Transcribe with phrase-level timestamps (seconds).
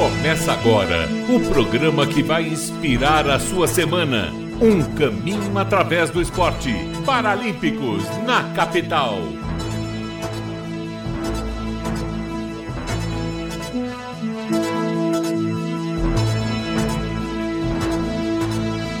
[0.00, 4.32] Começa agora o programa que vai inspirar a sua semana.
[4.58, 6.72] Um caminho através do esporte.
[7.04, 9.18] Paralímpicos na capital.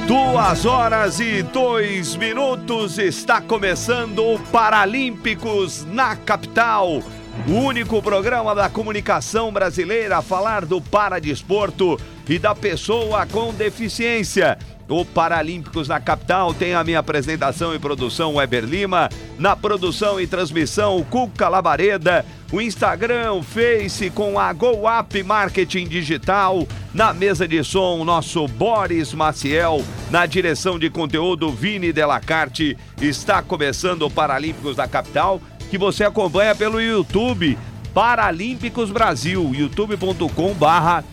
[0.06, 7.02] Duas horas e dois minutos está começando o Paralímpicos na capital.
[7.48, 11.98] O único programa da comunicação brasileira a falar do paradesporto
[12.28, 14.58] e da pessoa com deficiência.
[14.88, 19.08] O Paralímpicos na capital tem a minha apresentação e produção Weber Lima,
[19.38, 25.86] na produção e transmissão o Cuca Labareda, o Instagram, o Face com a GoUp Marketing
[25.86, 32.76] Digital, na mesa de som nosso Boris Maciel, na direção de conteúdo Vini Delacarte.
[33.00, 37.56] Está começando o Paralímpicos da capital que você acompanha pelo YouTube
[37.94, 41.04] Paralímpicos Brasil, youtube.com barra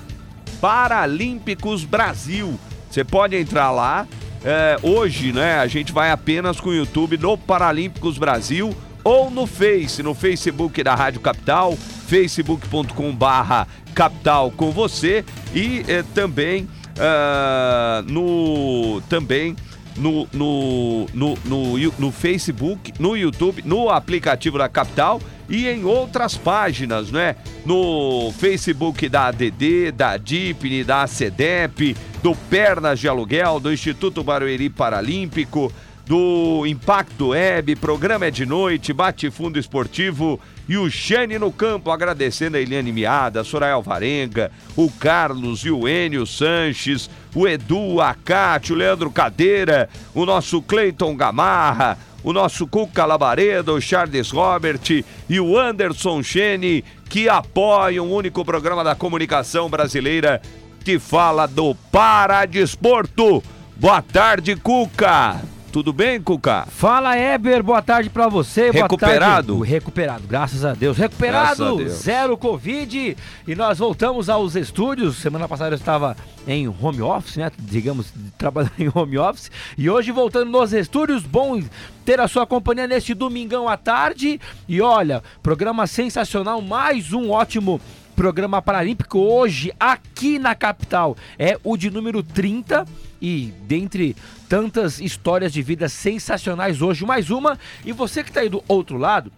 [0.60, 2.60] Paralímpicos Brasil.
[2.90, 4.08] Você pode entrar lá.
[4.44, 9.46] É, hoje, né, a gente vai apenas com o YouTube no Paralímpicos Brasil ou no
[9.46, 15.24] Face, no Facebook da Rádio Capital, facebook.com barra Capital com você
[15.54, 16.68] e é, também
[16.98, 19.56] uh, no também
[19.98, 26.36] no, no, no, no, no Facebook, no YouTube, no aplicativo da Capital e em outras
[26.36, 27.36] páginas, né?
[27.66, 34.70] No Facebook da ADD, da DIPNE, da CEDEP, do Pernas de Aluguel, do Instituto Barueri
[34.70, 35.72] Paralímpico,
[36.08, 41.92] do Impacto Web, Programa é de Noite, Bate Fundo Esportivo e o Xane no campo,
[41.92, 48.00] agradecendo a Eliane Miada, a Soraya Alvarenga, o Carlos e o Enio Sanches, o Edu,
[48.00, 54.32] a Cátia, o Leandro Cadeira, o nosso Cleiton Gamarra, o nosso Cuca Labareda, o Charles
[54.32, 60.42] Robert e o Anderson Chene, que apoiam o único programa da comunicação brasileira
[60.86, 63.44] que fala do Paradesporto.
[63.76, 65.57] Boa tarde, Cuca!
[65.78, 66.66] Tudo bem, Cuca?
[66.72, 67.62] Fala, Eber.
[67.62, 68.72] Boa tarde para você.
[68.72, 69.60] Recuperado?
[69.60, 70.98] Recuperado, graças a Deus.
[70.98, 71.92] Recuperado, a Deus.
[71.92, 73.16] zero Covid.
[73.48, 75.18] E nós voltamos aos estúdios.
[75.18, 76.18] Semana passada eu estava
[76.48, 77.52] em home office, né?
[77.60, 79.52] Digamos, trabalhando em home office.
[79.78, 81.22] E hoje voltando nos estúdios.
[81.22, 81.62] Bom
[82.04, 84.42] ter a sua companhia neste domingão à tarde.
[84.68, 86.60] E olha, programa sensacional.
[86.60, 87.80] Mais um ótimo
[88.16, 91.16] programa paralímpico hoje aqui na capital.
[91.38, 92.84] É o de número 30
[93.22, 94.16] e dentre
[94.48, 97.58] tantas histórias de vida sensacionais hoje, mais uma.
[97.86, 99.32] E você que está aí do outro lado,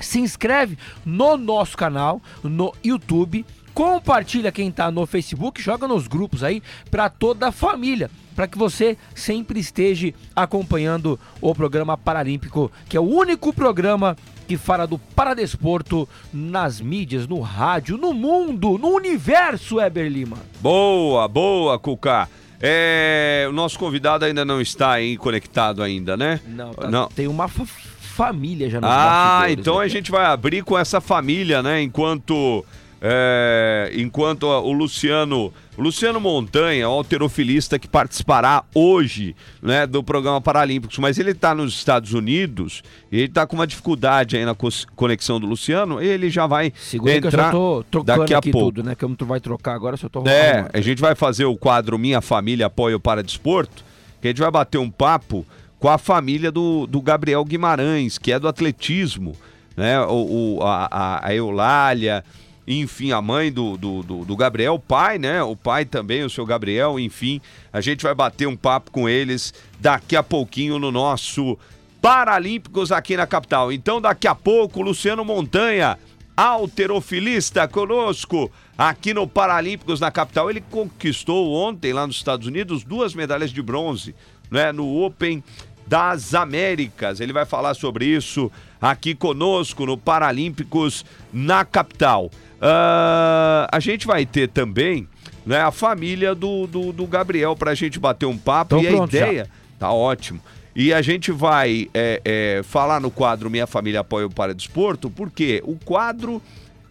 [0.00, 3.44] se inscreve no nosso canal, no YouTube.
[3.72, 8.58] Compartilha quem está no Facebook, joga nos grupos aí para toda a família, para que
[8.58, 14.14] você sempre esteja acompanhando o programa Paralímpico, que é o único programa
[14.46, 20.36] que fala do paradesporto nas mídias, no rádio, no mundo, no universo, Eber Lima.
[20.60, 22.28] Boa, boa, Cuca.
[22.64, 26.40] É, o nosso convidado ainda não está aí conectado ainda, né?
[26.46, 27.08] Não, tá, não.
[27.08, 29.84] tem uma família já no Ah, então né?
[29.84, 31.82] a gente vai abrir com essa família, né?
[31.82, 32.64] Enquanto
[33.04, 40.98] é, enquanto o Luciano, Luciano Montanha, o alterofilista que participará hoje né, do programa Paralímpicos,
[40.98, 44.54] mas ele está nos Estados Unidos e ele está com uma dificuldade aí na
[44.94, 48.72] conexão do Luciano, ele já vai Segura entrar que eu tô daqui a pouco.
[48.72, 48.94] Tudo, né?
[48.94, 51.98] Que tu vai trocar agora, se eu tô É, a gente vai fazer o quadro
[51.98, 53.84] Minha Família Apoio para Desporto,
[54.20, 55.44] que a gente vai bater um papo
[55.80, 59.34] com a família do, do Gabriel Guimarães, que é do atletismo,
[59.76, 60.00] né?
[60.02, 62.22] O, o a, a Eulália,
[62.66, 65.42] enfim, a mãe do, do, do, do, Gabriel, o pai, né?
[65.42, 67.40] O pai também, o seu Gabriel, enfim.
[67.72, 71.58] A gente vai bater um papo com eles daqui a pouquinho no nosso
[72.00, 73.72] Paralímpicos aqui na capital.
[73.72, 75.98] Então, daqui a pouco, Luciano Montanha,
[76.36, 80.50] alterofilista, conosco aqui no Paralímpicos na capital.
[80.50, 84.14] Ele conquistou ontem, lá nos Estados Unidos, duas medalhas de bronze,
[84.50, 84.72] né?
[84.72, 85.42] No Open
[85.86, 87.20] das Américas.
[87.20, 88.50] Ele vai falar sobre isso
[88.80, 92.30] aqui conosco no Paralímpicos na capital.
[92.62, 95.08] Uh, a gente vai ter também
[95.44, 98.78] né, a família do, do, do Gabriel para a gente bater um papo.
[98.78, 99.44] E a ideia.
[99.44, 99.50] Já.
[99.80, 100.40] Tá ótimo.
[100.74, 105.60] E a gente vai é, é, falar no quadro Minha Família Apoia o Paradesporto, porque
[105.66, 106.40] o quadro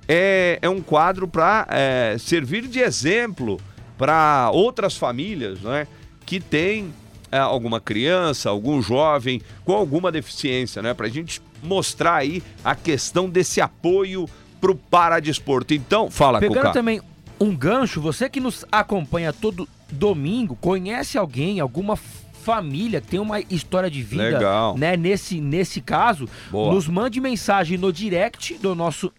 [0.08, 3.60] é, é um quadro para é, servir de exemplo
[3.98, 5.88] para outras famílias né,
[6.26, 6.94] que têm
[7.32, 10.94] é, alguma criança, algum jovem com alguma deficiência, né?
[10.94, 14.28] Para a gente mostrar aí a questão desse apoio
[14.62, 15.74] pro paradesporto.
[15.74, 16.72] Então, fala, Pegando Cuca.
[16.72, 17.02] também
[17.40, 23.90] um gancho, você que nos acompanha todo domingo, conhece alguém, alguma família tem uma história
[23.90, 24.78] de vida, Legal.
[24.78, 24.96] né?
[24.96, 26.74] Nesse, nesse caso, Boa.
[26.74, 29.12] nos mande mensagem no direct do nosso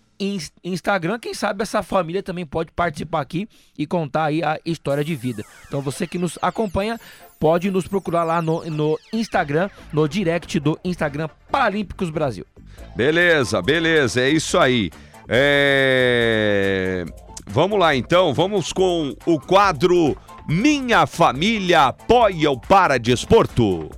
[0.62, 1.18] Instagram.
[1.18, 5.42] Quem sabe essa família também pode participar aqui e contar aí a história de vida.
[5.66, 7.00] Então você que nos acompanha
[7.40, 12.46] pode nos procurar lá no, no Instagram, no direct do Instagram Paralímpicos Brasil.
[12.94, 14.90] Beleza, beleza, é isso aí.
[15.28, 17.04] É...
[17.46, 20.16] Vamos lá então, vamos com o quadro
[20.48, 23.90] Minha Família Apoia o Paradesporto.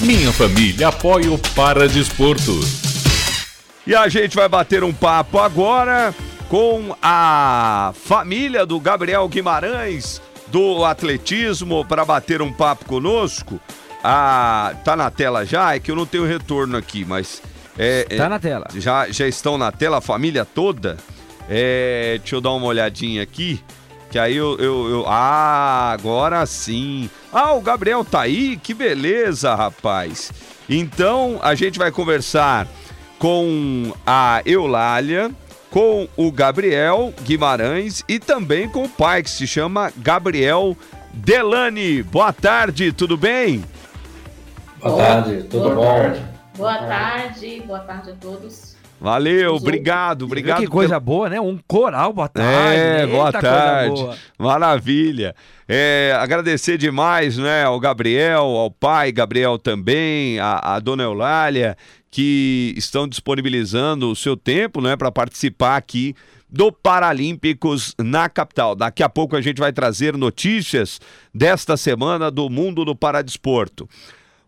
[0.00, 2.60] Minha família apoia o Paradesporto.
[3.86, 6.14] E a gente vai bater um papo agora
[6.48, 13.58] com a família do Gabriel Guimarães do atletismo para bater um papo conosco.
[14.02, 15.74] Ah, tá na tela já?
[15.74, 17.42] É que eu não tenho retorno aqui, mas.
[17.78, 18.66] É, tá é, na tela.
[18.76, 20.96] Já, já estão na tela, a família toda?
[21.48, 23.60] É, deixa eu dar uma olhadinha aqui.
[24.10, 27.10] Que aí eu, eu, eu, Ah, agora sim.
[27.32, 28.56] Ah, o Gabriel tá aí?
[28.56, 30.32] Que beleza, rapaz.
[30.68, 32.68] Então a gente vai conversar
[33.18, 35.32] com a Eulália,
[35.70, 40.76] com o Gabriel Guimarães e também com o pai, que se chama Gabriel
[41.12, 42.02] Delane.
[42.04, 43.64] Boa tarde, tudo bem?
[44.80, 46.02] Boa tarde, tudo boa bom?
[46.02, 46.33] Tarde.
[46.56, 48.76] Boa tarde, boa tarde a todos.
[49.00, 50.60] Valeu, obrigado, obrigado.
[50.60, 51.40] Que coisa boa, né?
[51.40, 52.78] Um coral, boa tarde.
[52.78, 54.18] É, Eita, boa tarde.
[54.38, 55.34] Maravilha.
[55.68, 61.76] É, agradecer demais, né, ao Gabriel, ao pai Gabriel também, a, a dona Eulália,
[62.10, 66.14] que estão disponibilizando o seu tempo, né, para participar aqui
[66.48, 68.76] do Paralímpicos na capital.
[68.76, 71.00] Daqui a pouco a gente vai trazer notícias
[71.34, 73.88] desta semana do mundo do paradesporto.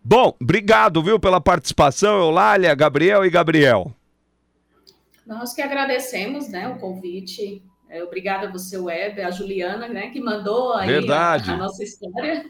[0.08, 3.92] Bom, obrigado, viu, pela participação, Eulália, Gabriel e Gabriel.
[5.26, 7.60] Nós que agradecemos, né, o convite.
[7.90, 11.50] É, obrigada a você, Web, a Juliana, né, que mandou aí Verdade.
[11.50, 12.48] A, a nossa história,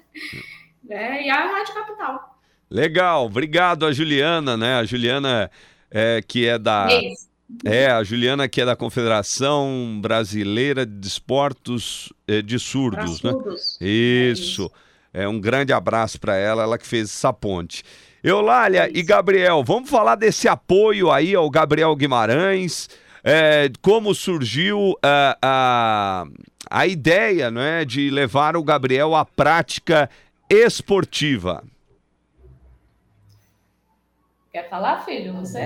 [0.84, 2.38] né, e a Rádio Capital.
[2.70, 5.50] Legal, obrigado a Juliana, né, a Juliana
[5.90, 6.88] é, que é da...
[6.92, 7.26] Isso.
[7.64, 13.30] É, a Juliana que é da Confederação Brasileira de Esportos é, de Surdos, né?
[13.30, 13.78] Isso.
[13.80, 14.72] É isso.
[15.18, 17.82] É um grande abraço para ela, ela que fez essa ponte.
[18.22, 22.90] Eulália e Gabriel, vamos falar desse apoio aí ao Gabriel Guimarães,
[23.24, 26.24] é, como surgiu a, a,
[26.70, 30.10] a ideia é, de levar o Gabriel à prática
[30.50, 31.64] esportiva.
[34.52, 35.32] Quer falar, filho?
[35.32, 35.60] Você?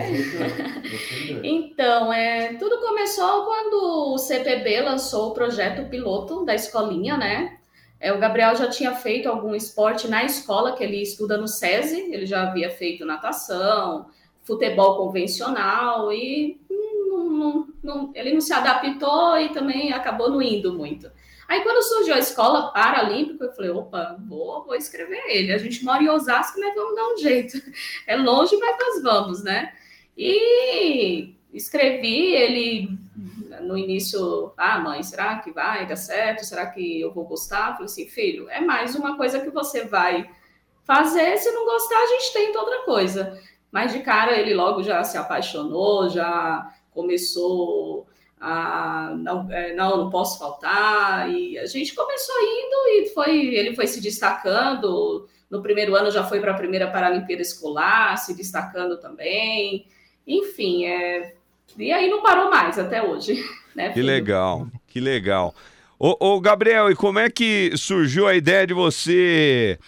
[1.43, 7.60] então, é, tudo começou quando o CPB lançou o projeto piloto da escolinha, né?
[8.01, 12.13] É, o Gabriel já tinha feito algum esporte na escola, que ele estuda no SESI,
[12.13, 14.07] ele já havia feito natação,
[14.43, 20.73] futebol convencional, e não, não, não, ele não se adaptou e também acabou não indo
[20.73, 21.11] muito.
[21.47, 25.53] Aí, quando surgiu a escola paralímpica, eu falei: opa, vou, vou escrever ele.
[25.53, 27.61] A gente mora em Osasco, mas vamos dar um jeito.
[28.07, 29.73] É longe, mas nós vamos, né?
[30.17, 32.97] E escrevi, ele
[33.63, 36.45] no início, ah, mãe, será que vai dar certo?
[36.45, 37.69] Será que eu vou gostar?
[37.69, 40.29] Eu falei assim, filho, é mais uma coisa que você vai
[40.85, 41.39] fazer.
[41.39, 43.41] Se não gostar, a gente tenta outra coisa.
[43.71, 48.07] Mas de cara ele logo já se apaixonou, já começou
[48.41, 51.31] a não, é, não, não posso faltar.
[51.31, 55.29] E a gente começou indo e foi, ele foi se destacando.
[55.51, 59.87] No primeiro ano já foi para a primeira Paralimpíada Escolar, se destacando também.
[60.27, 61.35] Enfim, é,
[61.79, 63.43] e aí não parou mais até hoje.
[63.73, 65.55] Né, que legal, que legal.
[65.97, 69.79] Ô, ô, Gabriel, e como é que surgiu a ideia de você.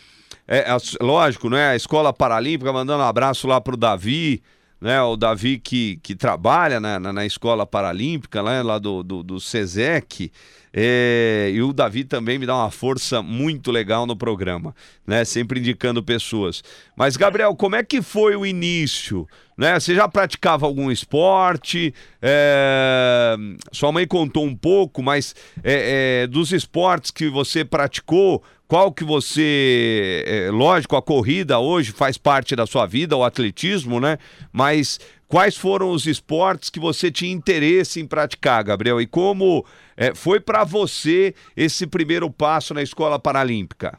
[0.46, 0.64] É,
[1.00, 1.70] lógico, né?
[1.70, 4.40] A Escola Paralímpica, mandando um abraço lá pro Davi,
[4.82, 5.00] né?
[5.00, 8.62] O Davi que, que trabalha na, na, na Escola Paralímpica, né?
[8.62, 10.32] lá do, do, do SESEC.
[10.74, 14.74] É, e o Davi também me dá uma força muito legal no programa,
[15.06, 15.22] né?
[15.22, 16.64] Sempre indicando pessoas.
[16.96, 19.28] Mas, Gabriel, como é que foi o início?
[19.56, 19.78] Né?
[19.78, 21.94] Você já praticava algum esporte?
[22.22, 23.36] É...
[23.70, 29.04] Sua mãe contou um pouco, mas é, é, dos esportes que você praticou, qual que
[29.04, 30.24] você.
[30.26, 34.16] É, lógico, a corrida hoje faz parte da sua vida, o atletismo, né?
[34.50, 34.98] Mas
[35.28, 38.98] quais foram os esportes que você tinha interesse em praticar, Gabriel?
[38.98, 39.62] E como
[39.94, 43.98] é, foi para você esse primeiro passo na escola paralímpica?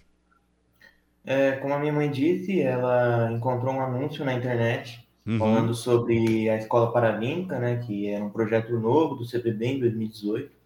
[1.23, 5.37] É, como a minha mãe disse, ela encontrou um anúncio na internet uhum.
[5.37, 10.62] falando sobre a Escola Paralímpica, né, que é um projeto novo do CPB em 2018.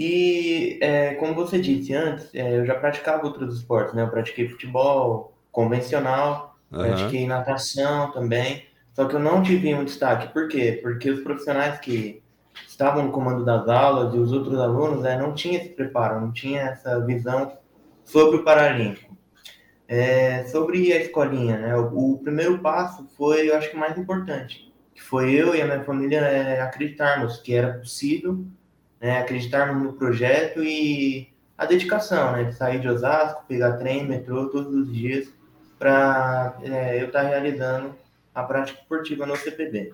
[0.00, 4.02] E, é, como você disse antes, é, eu já praticava outros esportes, né?
[4.02, 6.84] Eu pratiquei futebol convencional, uhum.
[6.84, 8.64] pratiquei natação também,
[8.94, 10.32] só que eu não tive um destaque.
[10.32, 10.78] Por quê?
[10.80, 12.22] Porque os profissionais que
[12.68, 16.30] estavam no comando das aulas e os outros alunos né, não tinham esse preparo, não
[16.30, 17.58] tinham essa visão
[18.04, 19.18] sobre o Paralímpico.
[19.88, 21.76] É, sobre a escolinha, né?
[21.76, 25.64] O, o, primeiro passo foi, eu acho que mais importante, que foi eu e a
[25.64, 28.46] minha família é, acreditarmos que era possível,
[29.00, 34.48] né, acreditarmos no projeto e a dedicação, né, de sair de Osasco, pegar trem, metrô
[34.48, 35.28] todos os dias
[35.78, 37.94] para é, eu estar tá realizando
[38.34, 39.92] a prática esportiva no CPB.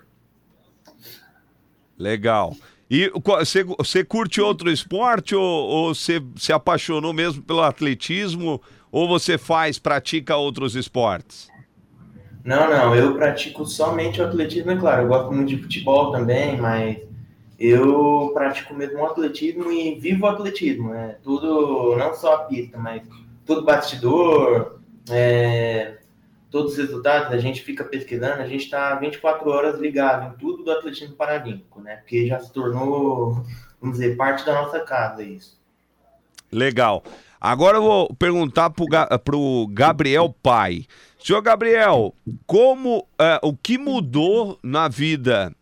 [1.98, 2.54] Legal.
[2.90, 9.08] E você, você curte outro esporte ou, ou você se apaixonou mesmo pelo atletismo ou
[9.08, 11.48] você faz, pratica outros esportes?
[12.44, 16.58] Não, não, eu pratico somente o atletismo, é claro, eu gosto muito de futebol também,
[16.58, 16.98] mas
[17.58, 21.16] eu pratico mesmo atletismo e vivo o atletismo, né?
[21.22, 23.02] Tudo, não só a pista, mas
[23.46, 24.80] tudo bastidor,
[25.10, 25.98] é,
[26.50, 30.64] todos os resultados, a gente fica pesquisando, a gente está 24 horas ligado em tudo
[30.64, 31.96] do atletismo paralímpico, né?
[31.96, 33.44] Porque já se tornou,
[33.80, 35.58] vamos dizer, parte da nossa casa isso.
[36.50, 37.02] Legal.
[37.40, 40.86] Agora eu vou perguntar para o Gabriel Pai.
[41.18, 42.14] Senhor Gabriel,
[42.46, 45.54] como é, o que mudou na vida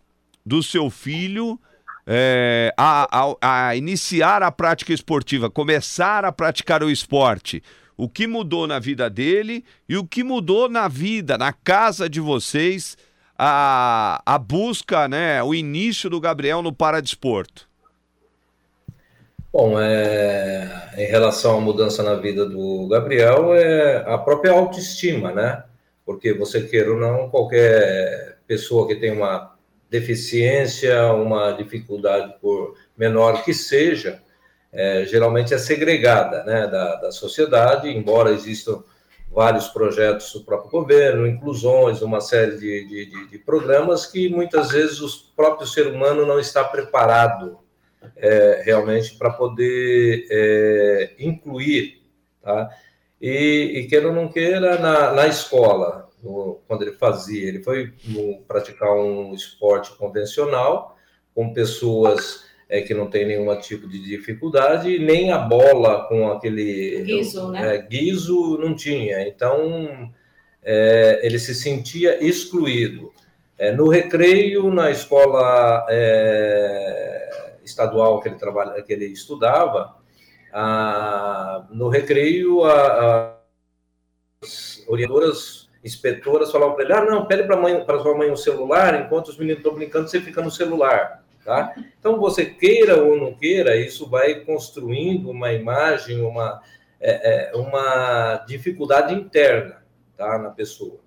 [0.44, 1.58] do seu filho
[2.06, 7.62] é, a, a, a, iniciar a prática esportiva, começar a praticar o esporte?
[7.96, 12.20] O que mudou na vida dele e o que mudou na vida, na casa de
[12.20, 12.96] vocês,
[13.38, 17.68] a, a busca, né, o início do Gabriel no paradesporto?
[19.52, 25.62] Bom, é, em relação à mudança na vida do Gabriel, é a própria autoestima, né?
[26.06, 29.51] Porque você queira ou não, qualquer pessoa que tem uma
[29.92, 34.22] deficiência, uma dificuldade por menor que seja,
[34.72, 38.82] é, geralmente é segregada né, da, da sociedade, embora existam
[39.30, 45.00] vários projetos do próprio governo, inclusões, uma série de, de, de programas que muitas vezes
[45.00, 47.58] o próprio ser humano não está preparado
[48.16, 52.02] é, realmente para poder é, incluir,
[52.42, 52.70] tá?
[53.20, 57.92] E, e queira ou não queira, na, na escola, no, quando ele fazia, ele foi
[58.04, 60.96] no, praticar um esporte convencional
[61.34, 67.02] com pessoas é, que não tem nenhum tipo de dificuldade, nem a bola com aquele
[67.02, 67.76] guiso, né?
[67.76, 69.26] É, guiso não tinha.
[69.28, 70.10] Então,
[70.62, 73.12] é, ele se sentia excluído.
[73.58, 79.96] É, no recreio, na escola é, estadual que ele trabalha, que ele estudava,
[80.52, 83.36] a, no recreio a, a,
[84.42, 89.28] as orientadoras, inspetoras falavam para ele: ah, não, pede para sua mãe um celular, enquanto
[89.28, 91.22] os meninos estão brincando, você fica no celular.
[91.44, 91.74] Tá?
[91.98, 96.62] Então, você queira ou não queira, isso vai construindo uma imagem, uma,
[97.00, 99.82] é, é, uma dificuldade interna
[100.16, 101.00] tá, na pessoa.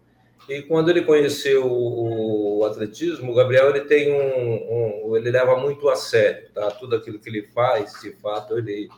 [0.50, 5.58] E quando ele conheceu o, o atletismo, o Gabriel ele tem um, um, ele leva
[5.58, 6.70] muito a sério, tá?
[6.70, 8.90] Tudo aquilo que ele faz, de fato, ele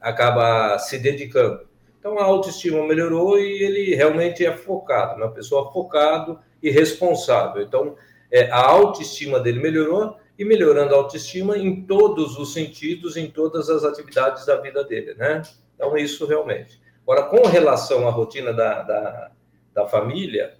[0.00, 1.66] acaba se dedicando.
[2.06, 7.60] Então a autoestima melhorou e ele realmente é focado, uma pessoa focado e responsável.
[7.60, 7.96] Então
[8.30, 13.68] é, a autoestima dele melhorou e melhorando a autoestima em todos os sentidos, em todas
[13.68, 15.42] as atividades da vida dele, né?
[15.74, 16.80] Então isso realmente.
[17.02, 19.32] Agora com relação à rotina da, da,
[19.74, 20.54] da família,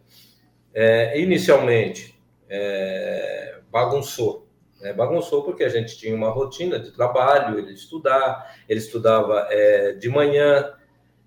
[0.74, 4.48] é, inicialmente é, bagunçou.
[4.80, 4.92] Né?
[4.92, 10.08] Bagunçou porque a gente tinha uma rotina de trabalho, ele estudar, ele estudava é, de
[10.08, 10.75] manhã,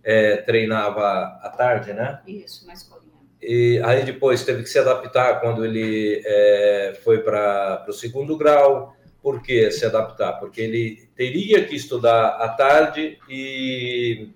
[0.03, 2.19] é, treinava à tarde, né?
[2.27, 3.09] Isso, na escolinha.
[3.41, 8.95] E aí depois teve que se adaptar quando ele é, foi para o segundo grau.
[9.21, 10.33] Por que se adaptar?
[10.33, 14.29] Porque ele teria que estudar à tarde e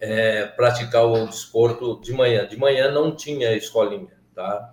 [0.00, 2.46] é, praticar o desporto de manhã.
[2.46, 4.72] De manhã não tinha escolinha tá?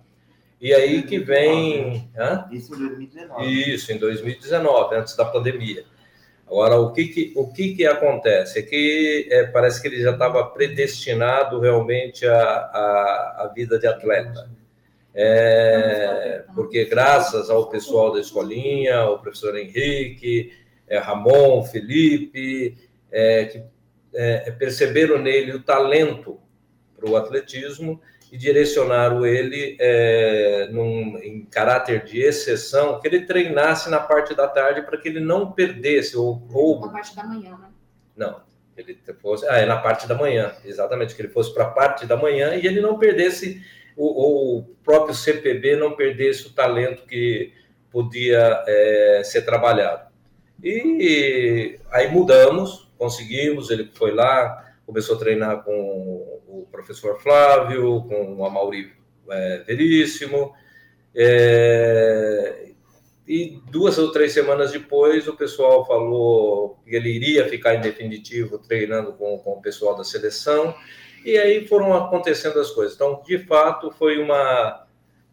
[0.60, 2.08] E aí que vem...
[2.16, 2.46] Hã?
[2.52, 3.74] Isso em 2019.
[3.74, 5.84] Isso, em 2019, antes da pandemia.
[6.46, 8.58] Agora, o que que, o que, que acontece?
[8.58, 13.86] É que é, parece que ele já estava predestinado realmente à a, a, vida de
[13.86, 14.50] atleta.
[15.14, 20.52] É, porque graças ao pessoal da escolinha, o professor Henrique,
[20.86, 22.76] é, Ramon, Felipe,
[23.10, 23.62] é, que
[24.14, 26.38] é, perceberam nele o talento
[26.96, 28.00] para o atletismo
[28.34, 34.48] e direcionaram ele é, num, em caráter de exceção, que ele treinasse na parte da
[34.48, 36.80] tarde para que ele não perdesse ou, ou...
[36.80, 37.68] na parte da manhã, né?
[38.16, 38.40] Não,
[38.76, 42.06] ele fosse ah, é na parte da manhã, exatamente que ele fosse para a parte
[42.06, 43.62] da manhã e ele não perdesse
[43.96, 47.52] o, o, próprio CPB não perdesse o talento que
[47.88, 50.08] podia é, ser trabalhado.
[50.60, 55.72] E aí mudamos, conseguimos, ele foi lá, começou a treinar com
[56.46, 58.92] o professor Flávio, com o Amauri
[59.30, 60.52] é, Veríssimo,
[61.14, 62.70] é,
[63.26, 68.58] e duas ou três semanas depois o pessoal falou que ele iria ficar em definitivo
[68.58, 70.74] treinando com, com o pessoal da seleção,
[71.24, 72.94] e aí foram acontecendo as coisas.
[72.94, 74.84] Então, de fato, foi uma,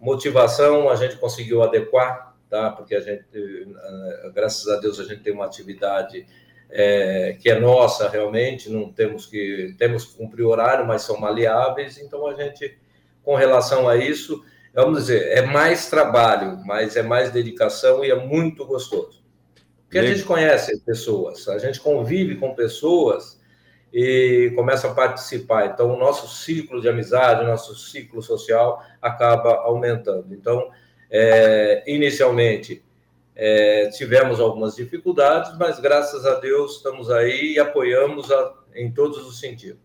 [0.01, 2.71] motivação a gente conseguiu adequar, tá?
[2.71, 6.25] Porque a gente, eh, graças a Deus, a gente tem uma atividade
[6.71, 11.97] é, que é nossa realmente, não temos que temos que cumprir horário, mas são maleáveis,
[11.97, 12.77] então a gente,
[13.23, 18.15] com relação a isso, vamos dizer, é mais trabalho, mas é mais dedicação e é
[18.15, 19.21] muito gostoso.
[19.83, 23.41] Porque a gente conhece pessoas, a gente convive com pessoas
[23.93, 25.65] e começa a participar.
[25.65, 30.33] Então, o nosso ciclo de amizade, o nosso ciclo social acaba aumentando.
[30.33, 30.69] Então,
[31.09, 32.81] é, inicialmente,
[33.35, 39.25] é, tivemos algumas dificuldades, mas graças a Deus estamos aí e apoiamos a, em todos
[39.25, 39.79] os sentidos.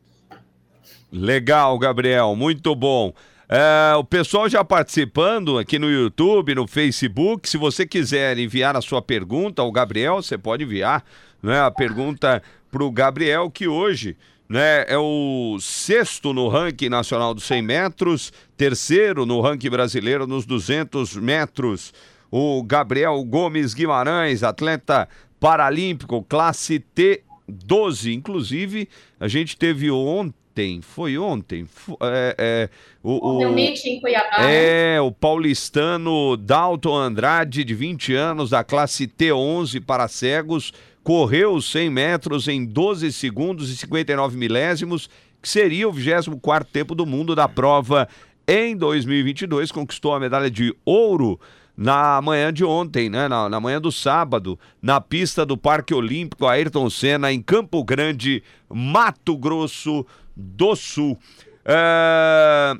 [1.12, 3.12] Legal, Gabriel, muito bom.
[3.48, 7.48] É, o pessoal já participando aqui no YouTube, no Facebook.
[7.48, 11.04] Se você quiser enviar a sua pergunta ao Gabriel, você pode enviar
[11.40, 14.16] né, a pergunta para o Gabriel, que hoje
[14.48, 20.44] né, é o sexto no ranking nacional dos 100 metros, terceiro no ranking brasileiro nos
[20.44, 21.94] 200 metros
[22.30, 28.12] o Gabriel Gomes Guimarães, atleta paralímpico, classe T12.
[28.12, 31.66] Inclusive, a gente teve ontem, foi ontem,
[32.02, 32.70] é, é,
[33.02, 34.42] o, o, em Cuiabá.
[34.42, 34.94] Né?
[34.94, 40.72] É, o paulistano Dalton Andrade, de 20 anos, da classe T11 para cegos,
[41.04, 45.08] correu 100 metros em 12 segundos e 59 milésimos,
[45.40, 48.08] que seria o 24 tempo do mundo da prova
[48.48, 51.40] em 2022, conquistou a medalha de ouro
[51.76, 53.28] na manhã de ontem, né?
[53.28, 58.42] Na, na, manhã do sábado, na pista do Parque Olímpico Ayrton Senna, em Campo Grande,
[58.68, 61.18] Mato Grosso do Sul.
[61.64, 62.74] É...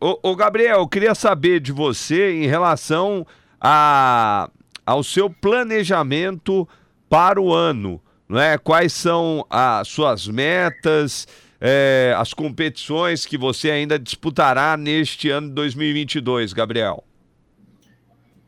[0.00, 3.26] Ô, ô Gabriel, eu queria saber de você em relação
[3.60, 4.50] a,
[4.84, 6.66] ao seu planejamento
[7.08, 8.00] para o ano.
[8.28, 8.56] Não é?
[8.56, 11.28] Quais são as suas metas,
[11.60, 17.04] é, as competições que você ainda disputará neste ano de 2022, Gabriel?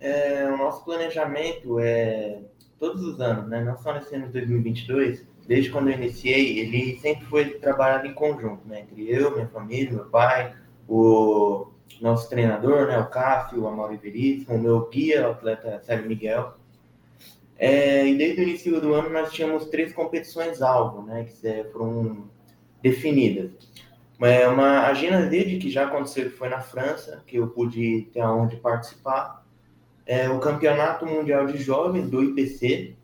[0.03, 2.41] É, o nosso planejamento é
[2.79, 3.63] todos os anos, né?
[3.63, 8.13] Não só nesse ano de 2022, desde quando eu iniciei, ele sempre foi trabalhado em
[8.13, 8.81] conjunto, né?
[8.81, 10.55] Entre eu, minha família, meu pai,
[10.89, 11.69] o
[12.01, 12.99] nosso treinador, né?
[12.99, 16.55] O Cássio, o Amaury Veríssimo, o meu guia, o atleta Sérgio Miguel.
[17.57, 21.25] É, e desde o início do ano nós tínhamos três competições-alvo, né?
[21.25, 22.29] Que foram
[22.83, 23.53] definidas.
[24.21, 28.21] É uma, a Ginaside, que já aconteceu, que foi na França, que eu pude ter
[28.21, 29.42] a honra de participar
[30.07, 32.95] é o Campeonato Mundial de Jovens do IPC,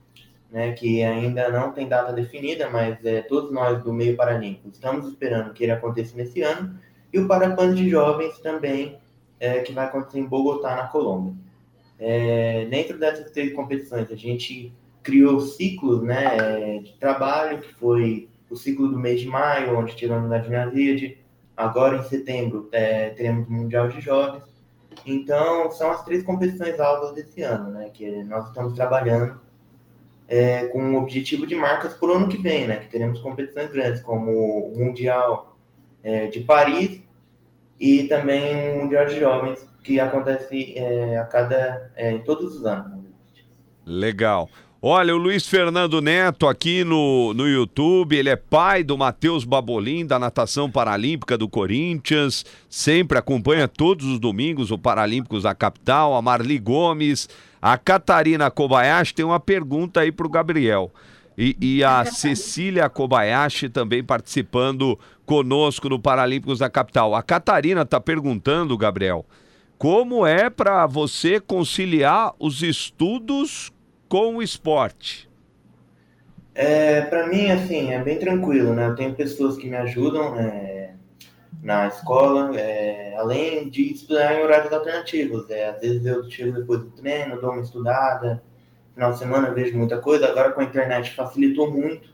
[0.51, 5.07] né, que ainda não tem data definida, mas é, todos nós do meio paralímpico estamos
[5.07, 6.79] esperando que ele aconteça nesse ano,
[7.13, 8.99] e o Parapan de Jovens também,
[9.39, 11.35] é, que vai acontecer em Bogotá, na Colômbia.
[11.99, 18.57] É, dentro dessas três competições, a gente criou ciclos né, de trabalho, que foi o
[18.57, 21.17] ciclo do mês de maio, onde tivemos a ginásio,
[21.57, 24.45] agora em setembro é, teremos o Mundial de Jovens,
[25.07, 27.91] então, são as três competições alvas desse ano, né?
[27.91, 29.41] Que nós estamos trabalhando
[30.27, 32.77] é, com o objetivo de marcas para o ano que vem, né?
[32.77, 35.57] Que teremos competições grandes, como o Mundial
[36.03, 37.01] é, de Paris
[37.81, 42.67] e também o Mundial de Jovens, que acontece é, a cada, é, em todos os
[42.67, 42.99] anos.
[43.87, 44.49] Legal.
[44.81, 50.07] Olha, o Luiz Fernando Neto aqui no, no YouTube, ele é pai do Matheus Babolim,
[50.07, 56.23] da natação paralímpica do Corinthians, sempre acompanha todos os domingos o Paralímpicos da capital, a
[56.23, 57.29] Marli Gomes,
[57.61, 60.93] a Catarina Kobayashi tem uma pergunta aí para o Gabriel.
[61.37, 67.17] E, e, a Cecília Kobayashi também participando conosco no Paralímpicos da Capital.
[67.17, 69.27] A Catarina está perguntando, Gabriel,
[69.77, 73.73] como é para você conciliar os estudos
[74.09, 75.29] com o esporte?
[76.55, 78.89] É, para mim, assim, é bem tranquilo, né?
[78.89, 80.95] Eu tenho pessoas que me ajudam é,
[81.63, 85.49] na escola, é, além de estudar em horários alternativos.
[85.51, 88.43] É, às vezes eu chego depois do treino, dou uma estudada,
[88.95, 90.27] final de semana vejo muita coisa.
[90.27, 92.09] Agora com a internet facilitou muito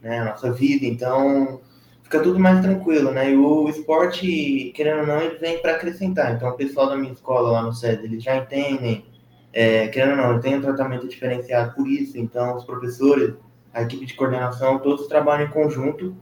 [0.00, 1.60] né, a nossa vida, então
[2.02, 3.32] fica tudo mais tranquilo, né?
[3.32, 6.32] E o esporte, querendo ou não, ele vem para acrescentar.
[6.34, 9.09] Então o pessoal da minha escola lá no SED, eles já entendem
[9.52, 13.34] é, querendo ou não, tem um tratamento diferenciado por isso, então os professores,
[13.72, 16.16] a equipe de coordenação, todos trabalham em conjunto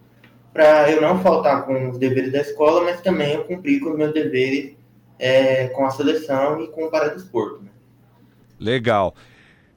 [0.52, 3.98] para eu não faltar com os deveres da escola, mas também eu cumprir com os
[3.98, 4.76] meus deveres
[5.18, 7.62] é, com a seleção e com o paradesporto.
[7.62, 7.70] Né?
[8.58, 9.14] Legal.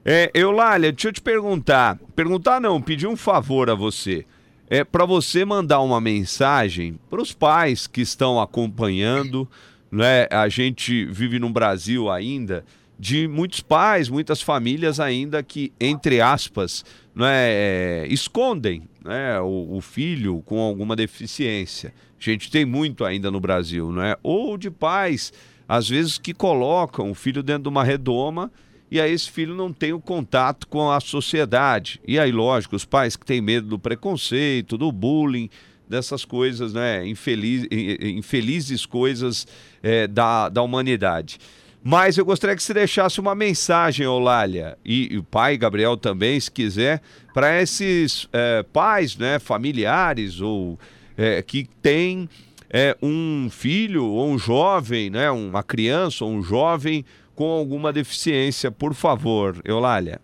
[0.04, 1.98] É, Eulália, deixa eu te perguntar.
[2.16, 4.24] Perguntar não, pedir um favor a você.
[4.68, 9.48] É para você mandar uma mensagem para os pais que estão acompanhando.
[9.90, 10.26] Né?
[10.30, 12.64] A gente vive no Brasil ainda
[13.02, 16.84] de muitos pais, muitas famílias ainda que, entre aspas,
[17.18, 21.92] é, escondem né, o, o, filho com alguma deficiência.
[22.16, 24.16] A gente tem muito ainda no Brasil, não é?
[24.22, 25.32] Ou de pais
[25.68, 28.52] às vezes que colocam o filho dentro de uma redoma
[28.88, 32.00] e aí esse filho não tem o contato com a sociedade.
[32.06, 35.50] E aí, lógico, os pais que têm medo do preconceito, do bullying,
[35.88, 37.04] dessas coisas, né?
[37.04, 37.66] Infeliz,
[38.00, 39.44] infelizes coisas
[39.82, 41.40] é, da, da humanidade.
[41.84, 46.38] Mas eu gostaria que você deixasse uma mensagem, Olália, e, e o pai Gabriel também,
[46.38, 47.02] se quiser,
[47.34, 50.78] para esses é, pais, né, familiares ou
[51.16, 52.28] é, que têm
[52.70, 58.70] é, um filho ou um jovem, né, uma criança ou um jovem com alguma deficiência,
[58.70, 60.20] por favor, Eulália.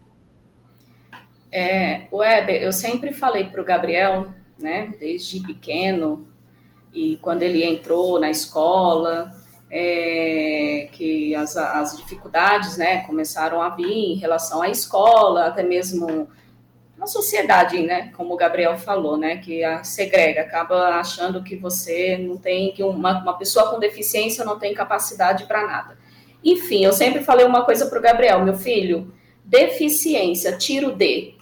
[1.50, 6.28] É, Weber, eu sempre falei para o Gabriel, né, desde pequeno,
[6.94, 9.34] e quando ele entrou na escola,
[9.70, 16.28] é, que as, as dificuldades né, começaram a vir em relação à escola, até mesmo
[16.96, 22.18] na sociedade, né, como o Gabriel falou, né, que a segrega, acaba achando que você
[22.18, 25.98] não tem, que uma, uma pessoa com deficiência não tem capacidade para nada.
[26.42, 29.12] Enfim, eu sempre falei uma coisa para o Gabriel, meu filho,
[29.44, 31.34] deficiência, tiro D.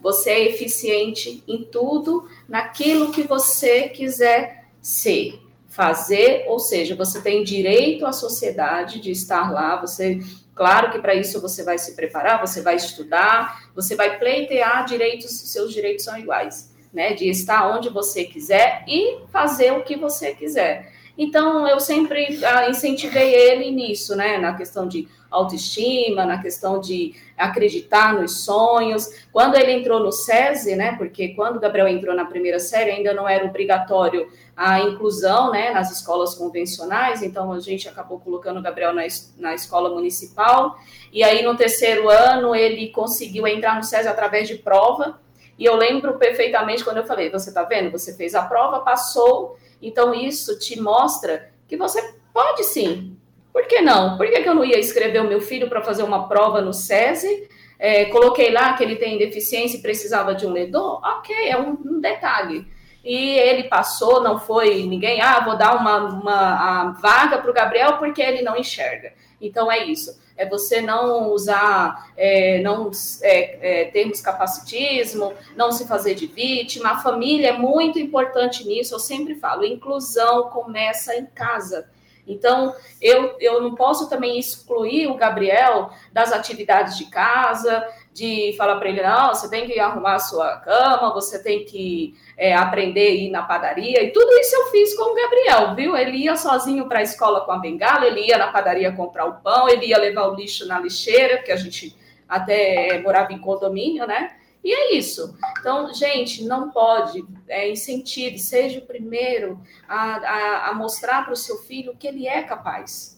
[0.00, 5.41] Você é eficiente em tudo, naquilo que você quiser ser
[5.72, 10.20] fazer, ou seja, você tem direito à sociedade de estar lá, você,
[10.54, 15.30] claro que para isso você vai se preparar, você vai estudar, você vai pleitear direitos,
[15.30, 20.34] seus direitos são iguais, né, de estar onde você quiser e fazer o que você
[20.34, 20.92] quiser.
[21.16, 27.14] Então, eu sempre ah, incentivei ele nisso, né, na questão de autoestima, na questão de
[27.44, 29.08] acreditar nos sonhos.
[29.32, 33.12] Quando ele entrou no SESI, né, porque quando o Gabriel entrou na primeira série, ainda
[33.12, 38.62] não era obrigatório a inclusão né, nas escolas convencionais, então a gente acabou colocando o
[38.62, 39.02] Gabriel na,
[39.38, 40.76] na escola municipal,
[41.12, 45.20] e aí no terceiro ano ele conseguiu entrar no SESI através de prova,
[45.58, 49.56] e eu lembro perfeitamente quando eu falei, você está vendo, você fez a prova, passou,
[49.80, 53.16] então isso te mostra que você pode sim,
[53.52, 54.16] por que não?
[54.16, 56.72] Por que, que eu não ia escrever o meu filho para fazer uma prova no
[56.72, 61.58] SESI, é, coloquei lá que ele tem deficiência e precisava de um ledor, ok, é
[61.58, 62.66] um, um detalhe
[63.04, 67.98] e ele passou, não foi ninguém, ah, vou dar uma, uma vaga para o Gabriel
[67.98, 69.12] porque ele não enxerga.
[69.40, 75.86] Então é isso, é você não usar é, não é, é, termos capacitismo, não se
[75.86, 76.90] fazer de vítima.
[76.90, 78.94] A família é muito importante nisso.
[78.94, 81.90] Eu sempre falo, inclusão começa em casa.
[82.26, 88.76] Então, eu, eu não posso também excluir o Gabriel das atividades de casa, de falar
[88.76, 93.06] para ele, não, você tem que arrumar a sua cama, você tem que é, aprender
[93.06, 95.96] a ir na padaria, e tudo isso eu fiz com o Gabriel, viu?
[95.96, 99.40] Ele ia sozinho para a escola com a bengala, ele ia na padaria comprar o
[99.40, 101.96] pão, ele ia levar o lixo na lixeira, porque a gente
[102.28, 104.36] até morava em condomínio, né?
[104.64, 105.34] E é isso.
[105.58, 111.36] Então, gente, não pode, é, incentive, seja o primeiro a, a, a mostrar para o
[111.36, 113.16] seu filho que ele é capaz.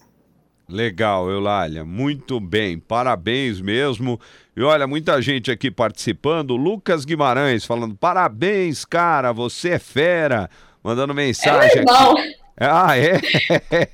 [0.67, 4.19] Legal, Eulália, muito bem, parabéns mesmo.
[4.57, 6.55] E olha, muita gente aqui participando.
[6.55, 10.49] Lucas Guimarães falando: parabéns, cara, você é fera.
[10.83, 12.35] Mandando mensagem é aqui.
[12.57, 13.19] Ah, é?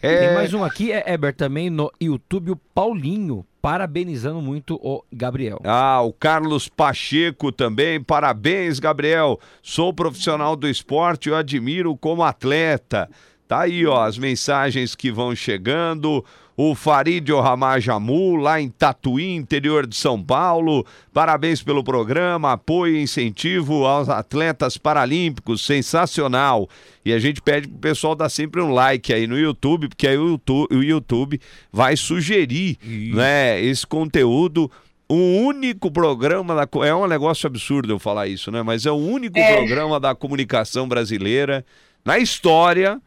[0.02, 5.60] Tem mais um aqui, é Eber, também no YouTube, o Paulinho, parabenizando muito o Gabriel.
[5.64, 9.40] Ah, o Carlos Pacheco também, parabéns, Gabriel.
[9.62, 13.10] Sou profissional do esporte, eu admiro como atleta.
[13.48, 19.88] Tá aí, ó, as mensagens que vão chegando o Farid Ramajamu, lá em Tatuí, interior
[19.88, 20.86] de São Paulo.
[21.14, 26.70] Parabéns pelo programa, apoio e incentivo aos atletas paralímpicos, sensacional.
[27.04, 30.18] E a gente pede pro pessoal dar sempre um like aí no YouTube, porque aí
[30.18, 34.70] o YouTube, o YouTube vai sugerir né, esse conteúdo
[35.12, 36.88] o único programa da.
[36.88, 38.64] É um negócio absurdo eu falar isso, né?
[38.64, 39.58] Mas é o único é.
[39.58, 41.66] programa da comunicação brasileira
[42.06, 43.02] na história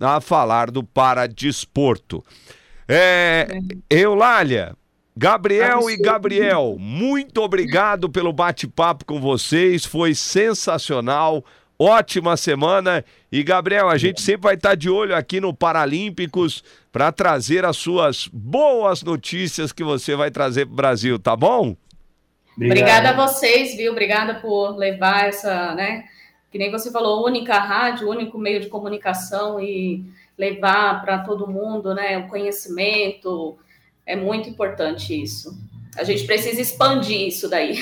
[0.00, 2.24] a falar do paradesporto.
[2.88, 3.48] É,
[3.88, 4.76] Eulália,
[5.16, 11.44] Gabriel e Gabriel, muito obrigado pelo bate-papo com vocês, foi sensacional.
[11.78, 13.04] Ótima semana.
[13.30, 17.76] E, Gabriel, a gente sempre vai estar de olho aqui no Paralímpicos para trazer as
[17.76, 21.74] suas boas notícias que você vai trazer para o Brasil, tá bom?
[22.56, 23.92] Obrigada a vocês, viu?
[23.92, 26.04] Obrigada por levar essa, né?
[26.52, 30.04] Que nem você falou, única rádio, único meio de comunicação e
[30.42, 33.56] levar para todo mundo, né, o conhecimento.
[34.04, 35.56] É muito importante isso.
[35.96, 37.78] A gente precisa expandir isso daí.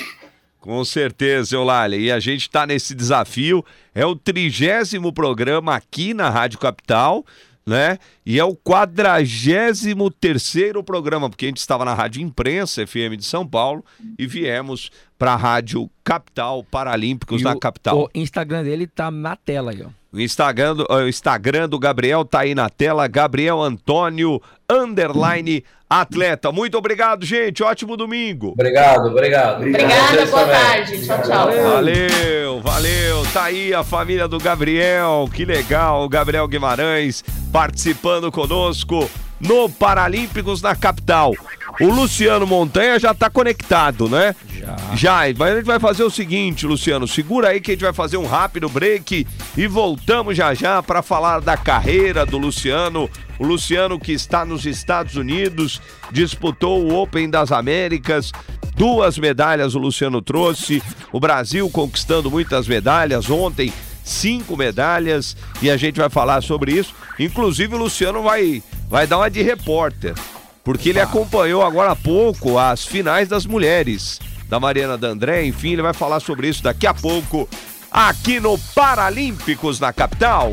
[0.59, 1.97] Com certeza, Eulália.
[1.97, 3.65] E a gente está nesse desafio.
[3.95, 7.25] É o trigésimo programa aqui na Rádio Capital,
[7.65, 7.97] né?
[8.23, 13.25] E é o quadragésimo terceiro programa, porque a gente estava na Rádio Imprensa FM de
[13.25, 13.83] São Paulo
[14.19, 18.03] e viemos para a Rádio Capital Paralímpicos e na o, capital.
[18.03, 20.00] O Instagram dele tá na tela aí, ó.
[20.13, 26.51] O Instagram, do, o Instagram do Gabriel tá aí na tela, Gabriel Antônio underline atleta.
[26.51, 27.63] Muito obrigado, gente.
[27.63, 28.49] Ótimo domingo.
[28.49, 29.61] Obrigado, obrigado.
[29.65, 31.05] Obrigada, boa tarde.
[31.05, 31.47] Tchau, tchau.
[31.47, 33.23] Valeu, valeu.
[33.31, 35.29] Tá aí a família do Gabriel.
[35.33, 36.03] Que legal.
[36.03, 41.31] O Gabriel Guimarães participando conosco no Paralímpicos na capital.
[41.79, 44.35] O Luciano Montanha já tá conectado, né?
[44.59, 44.95] Já.
[44.95, 45.33] Já.
[45.37, 48.17] Mas a gente vai fazer o seguinte, Luciano, segura aí que a gente vai fazer
[48.17, 49.25] um rápido break
[49.57, 53.09] e voltamos já já para falar da carreira do Luciano.
[53.39, 55.81] O Luciano que está nos Estados Unidos,
[56.11, 58.31] disputou o Open das Américas,
[58.75, 65.77] duas medalhas o Luciano trouxe, o Brasil conquistando muitas medalhas ontem, cinco medalhas e a
[65.77, 66.93] gente vai falar sobre isso.
[67.17, 70.13] Inclusive o Luciano vai vai dar uma de repórter
[70.63, 75.45] porque ele acompanhou agora há pouco as finais das mulheres da Mariana D'André.
[75.45, 77.47] Enfim, ele vai falar sobre isso daqui a pouco
[77.91, 80.51] aqui no Paralímpicos na capital.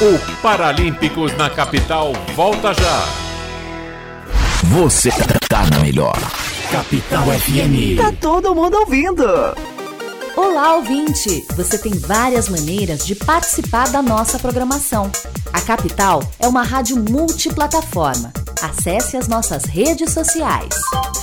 [0.00, 3.04] O Paralímpicos na capital volta já.
[4.64, 5.10] Você
[5.48, 6.16] tá na melhor.
[6.70, 7.96] Capital FM.
[7.96, 9.24] Tá todo mundo ouvindo.
[10.36, 11.44] Olá, ouvinte!
[11.56, 15.10] Você tem várias maneiras de participar da nossa programação.
[15.52, 18.32] A Capital é uma rádio multiplataforma.
[18.62, 20.74] Acesse as nossas redes sociais: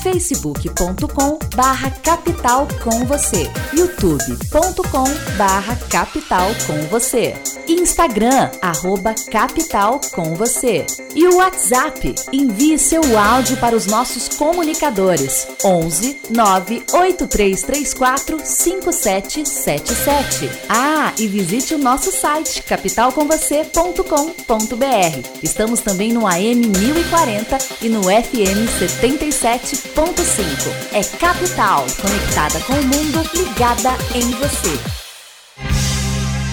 [0.01, 5.05] facebook.com barra capital com você, youtube.com
[5.37, 7.35] barra capital com você,
[7.67, 12.15] Instagram arroba capital com você e o WhatsApp.
[12.31, 20.49] Envie seu áudio para os nossos comunicadores 11 98334 5777.
[20.69, 25.29] Ah, e visite o nosso site capitalcomvocê.com.br.
[25.43, 27.16] Estamos também no AM 1040
[27.81, 30.69] e no FM 77.5.
[30.93, 34.79] É Capital, conectada com o mundo, ligada em você.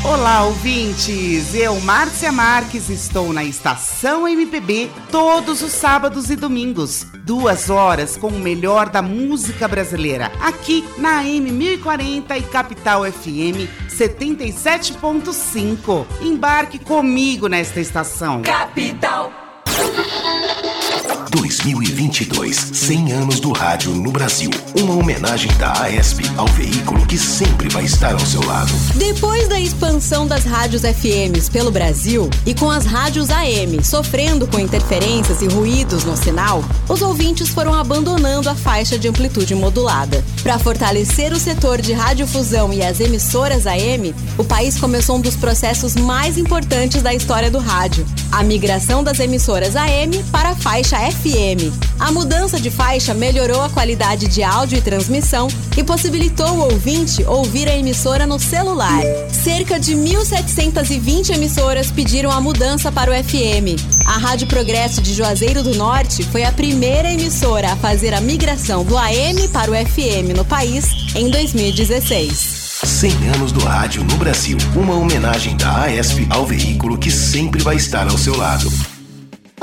[0.03, 1.55] Olá, ouvintes!
[1.55, 8.29] Eu, Márcia Marques, estou na Estação MPB todos os sábados e domingos, duas horas com
[8.29, 16.07] o melhor da música brasileira, aqui na AM 1040 e Capital FM 77.5.
[16.22, 18.40] Embarque comigo nesta estação.
[18.40, 19.44] Capital
[19.75, 21.24] ちょっと。
[21.35, 24.51] 2022, 100 anos do rádio no Brasil.
[24.81, 28.73] Uma homenagem da AESP ao veículo que sempre vai estar ao seu lado.
[28.94, 34.61] Depois da expansão das rádios FMs pelo Brasil e com as rádios AM sofrendo com
[34.61, 40.25] interferências e ruídos no sinal, os ouvintes foram abandonando a faixa de amplitude modulada.
[40.42, 45.35] Para fortalecer o setor de radiodifusão e as emissoras AM, o país começou um dos
[45.35, 50.97] processos mais importantes da história do rádio: a migração das emissoras AM para a faixa
[51.25, 51.73] FM.
[51.99, 57.25] A mudança de faixa melhorou a qualidade de áudio e transmissão e possibilitou o ouvinte
[57.25, 59.03] ouvir a emissora no celular.
[59.31, 63.81] Cerca de 1.720 emissoras pediram a mudança para o FM.
[64.07, 68.85] A Rádio Progresso de Juazeiro do Norte foi a primeira emissora a fazer a migração
[68.85, 70.85] do AM para o FM no país
[71.15, 72.65] em 2016.
[72.85, 74.59] 100 anos do rádio no Brasil.
[74.77, 78.71] Uma homenagem da AESP ao veículo que sempre vai estar ao seu lado.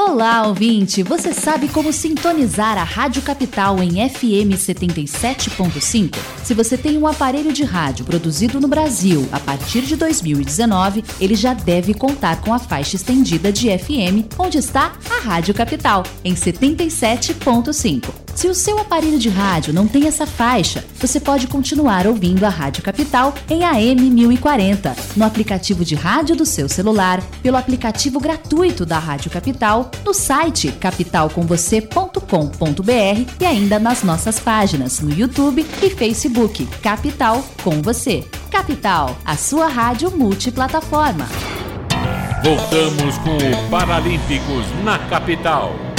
[0.04, 1.04] Olá, ouvinte!
[1.04, 6.18] Você sabe como sintonizar a Rádio Capital em FM 77.5?
[6.44, 11.36] Se você tem um aparelho de rádio produzido no Brasil a partir de 2019, ele
[11.36, 16.34] já deve contar com a faixa estendida de FM, onde está a Rádio Capital, em
[16.34, 18.31] 77.5.
[18.36, 22.50] Se o seu aparelho de rádio não tem essa faixa, você pode continuar ouvindo a
[22.50, 28.86] Rádio Capital em AM 1040, no aplicativo de rádio do seu celular, pelo aplicativo gratuito
[28.86, 36.66] da Rádio Capital, no site capitalcomvocê.com.br e ainda nas nossas páginas no YouTube e Facebook
[36.82, 38.26] Capital com você.
[38.50, 41.28] Capital, a sua rádio multiplataforma.
[42.44, 45.91] Voltamos com o Paralímpicos na capital.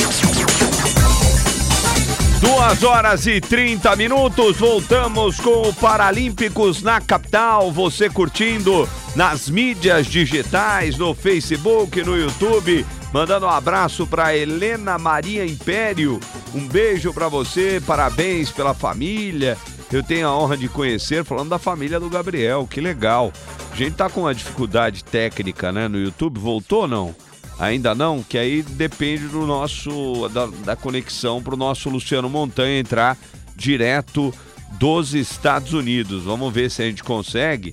[2.42, 7.70] Duas horas e 30 minutos, voltamos com o Paralímpicos na capital.
[7.70, 12.84] Você curtindo nas mídias digitais, no Facebook, no YouTube.
[13.12, 16.18] Mandando um abraço para Helena Maria Império.
[16.52, 19.56] Um beijo para você, parabéns pela família.
[19.92, 23.32] Eu tenho a honra de conhecer, falando da família do Gabriel, que legal.
[23.70, 26.40] A gente tá com uma dificuldade técnica, né, no YouTube.
[26.40, 27.14] Voltou ou não?
[27.62, 32.80] Ainda não, que aí depende do nosso da, da conexão para o nosso Luciano Montanha
[32.80, 33.16] entrar
[33.54, 34.34] direto
[34.80, 36.24] dos Estados Unidos.
[36.24, 37.72] Vamos ver se a gente consegue,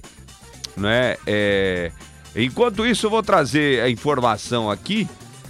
[0.77, 1.17] né?
[1.25, 1.91] É...
[2.35, 5.07] Enquanto isso, eu vou trazer a informação aqui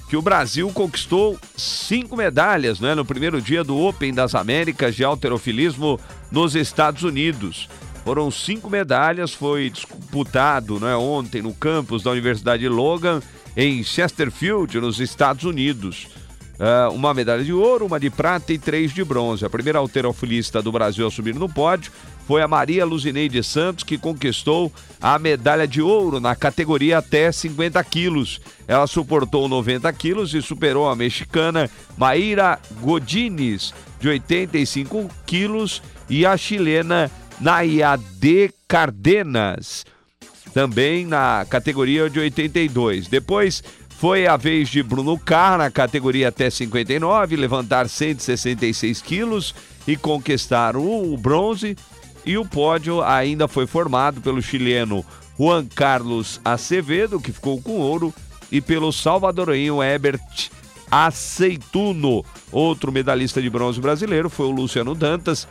[0.08, 5.04] que o Brasil conquistou cinco medalhas né, no primeiro dia do Open das Américas de
[5.04, 6.00] alterofilismo
[6.32, 7.68] nos Estados Unidos.
[8.06, 13.22] Foram cinco medalhas, foi disputado né, ontem no campus da Universidade Logan,
[13.56, 16.08] em Chesterfield, nos Estados Unidos.
[16.60, 19.46] Uh, uma medalha de ouro, uma de prata e três de bronze.
[19.46, 21.90] A primeira alterofilista do Brasil a subir no pódio
[22.28, 27.82] foi a Maria Luzineide Santos, que conquistou a medalha de ouro na categoria até 50
[27.86, 28.42] quilos.
[28.68, 36.36] Ela suportou 90 quilos e superou a mexicana Maíra Godines, de 85 quilos, e a
[36.36, 37.10] chilena
[37.40, 39.86] Nayade Cardenas,
[40.60, 43.08] também na categoria de 82.
[43.08, 49.56] Depois foi a vez de Bruno Carr na categoria até 59, levantar 166 quilos
[49.88, 51.78] e conquistar o bronze.
[52.26, 55.06] E o pódio ainda foi formado pelo chileno
[55.40, 58.14] Juan Carlos Acevedo, que ficou com ouro,
[58.52, 60.50] e pelo salvadorenho Herbert
[60.92, 62.26] Aceituno.
[62.52, 65.48] Outro medalhista de bronze brasileiro foi o Luciano Dantas,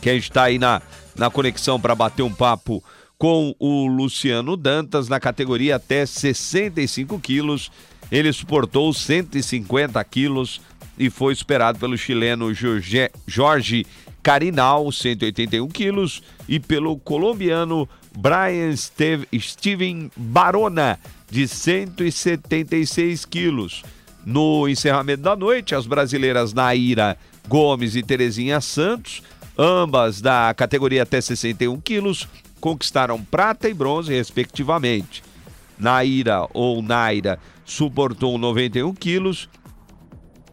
[0.00, 0.80] que a gente está aí na,
[1.14, 2.82] na conexão para bater um papo
[3.20, 7.70] com o Luciano Dantas na categoria até 65 quilos.
[8.10, 10.58] Ele suportou 150 quilos
[10.98, 12.50] e foi superado pelo chileno
[13.26, 13.86] Jorge,
[14.22, 20.98] Carinal, 181 quilos, e pelo colombiano Brian Steve, Steven Barona,
[21.30, 23.82] de 176 quilos.
[24.24, 29.22] No encerramento da noite, as brasileiras Naira Gomes e Terezinha Santos,
[29.58, 32.26] ambas da categoria até 61 quilos,
[32.60, 35.22] conquistaram prata e bronze, respectivamente.
[35.78, 39.48] Naira ou Naira suportou 91 quilos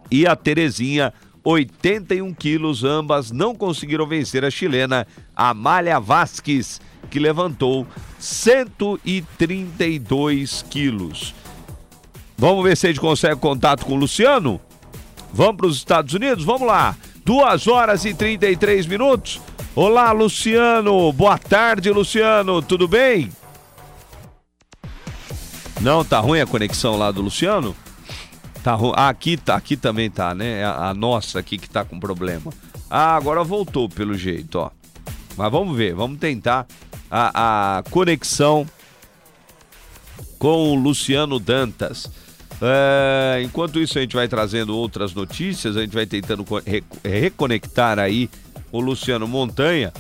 [0.10, 2.84] e a Terezinha 81 quilos.
[2.84, 7.86] Ambas não conseguiram vencer a chilena Amália Vasques, que levantou
[8.20, 11.36] 132 quilos.
[12.38, 14.62] Vamos ver se a gente consegue contato com o Luciano?
[15.34, 16.44] Vamos para os Estados Unidos?
[16.44, 16.96] Vamos lá.
[17.26, 19.42] 2 horas e 33 minutos.
[19.80, 21.14] Olá, Luciano.
[21.14, 22.64] Boa tarde, Luciano.
[22.64, 23.32] Tudo bem?
[25.80, 27.76] Não, tá ruim a conexão lá do Luciano?
[28.64, 28.94] Tá ruim.
[28.96, 30.66] Ah, aqui, tá, aqui também tá, né?
[30.66, 32.52] A, a nossa aqui que tá com problema.
[32.90, 34.72] Ah, agora voltou pelo jeito, ó.
[35.38, 36.66] Mas vamos ver, vamos tentar
[37.12, 38.66] a, a conexão
[40.40, 42.10] com o Luciano Dantas.
[42.60, 46.44] É, enquanto isso, a gente vai trazendo outras notícias, a gente vai tentando
[47.04, 48.28] reconectar aí
[48.78, 49.92] o Luciano Montanha,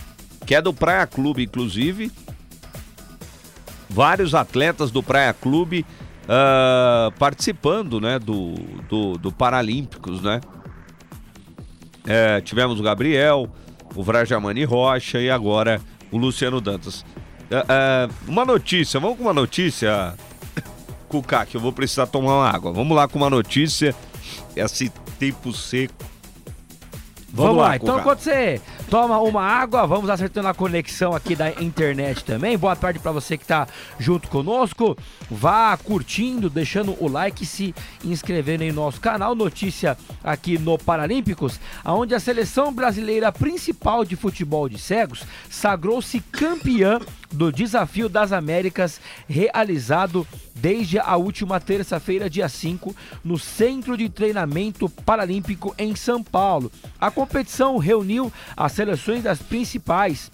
[0.46, 2.12] que é do Praia Clube, inclusive.
[3.90, 5.86] Vários atletas do Praia Clube
[6.26, 8.54] uh, participando né, do,
[8.88, 10.42] do, do Paralímpicos, né?
[12.06, 13.50] É, tivemos o Gabriel,
[13.94, 17.02] o Vrajamani Rocha e agora o Luciano Dantas.
[17.02, 20.14] Uh, uh, uma notícia, vamos com uma notícia,
[21.10, 22.72] Cuca, que eu vou precisar tomar uma água.
[22.72, 23.96] Vamos lá com uma notícia.
[24.56, 26.17] Esse tempo seco
[27.38, 31.36] Vamos, vamos lá, lá então enquanto você toma uma água, vamos acertando a conexão aqui
[31.36, 32.58] da internet também.
[32.58, 33.68] Boa tarde para você que está
[34.00, 34.98] junto conosco.
[35.30, 39.36] Vá curtindo, deixando o like, se inscrevendo em nosso canal.
[39.36, 47.00] Notícia aqui no Paralímpicos, onde a seleção brasileira principal de futebol de cegos sagrou-se campeã
[47.32, 54.90] do Desafio das Américas realizado desde a última terça-feira, dia 5, no Centro de Treinamento
[54.90, 56.72] Paralímpico em São Paulo.
[57.00, 60.32] A competição reuniu as seleções das principais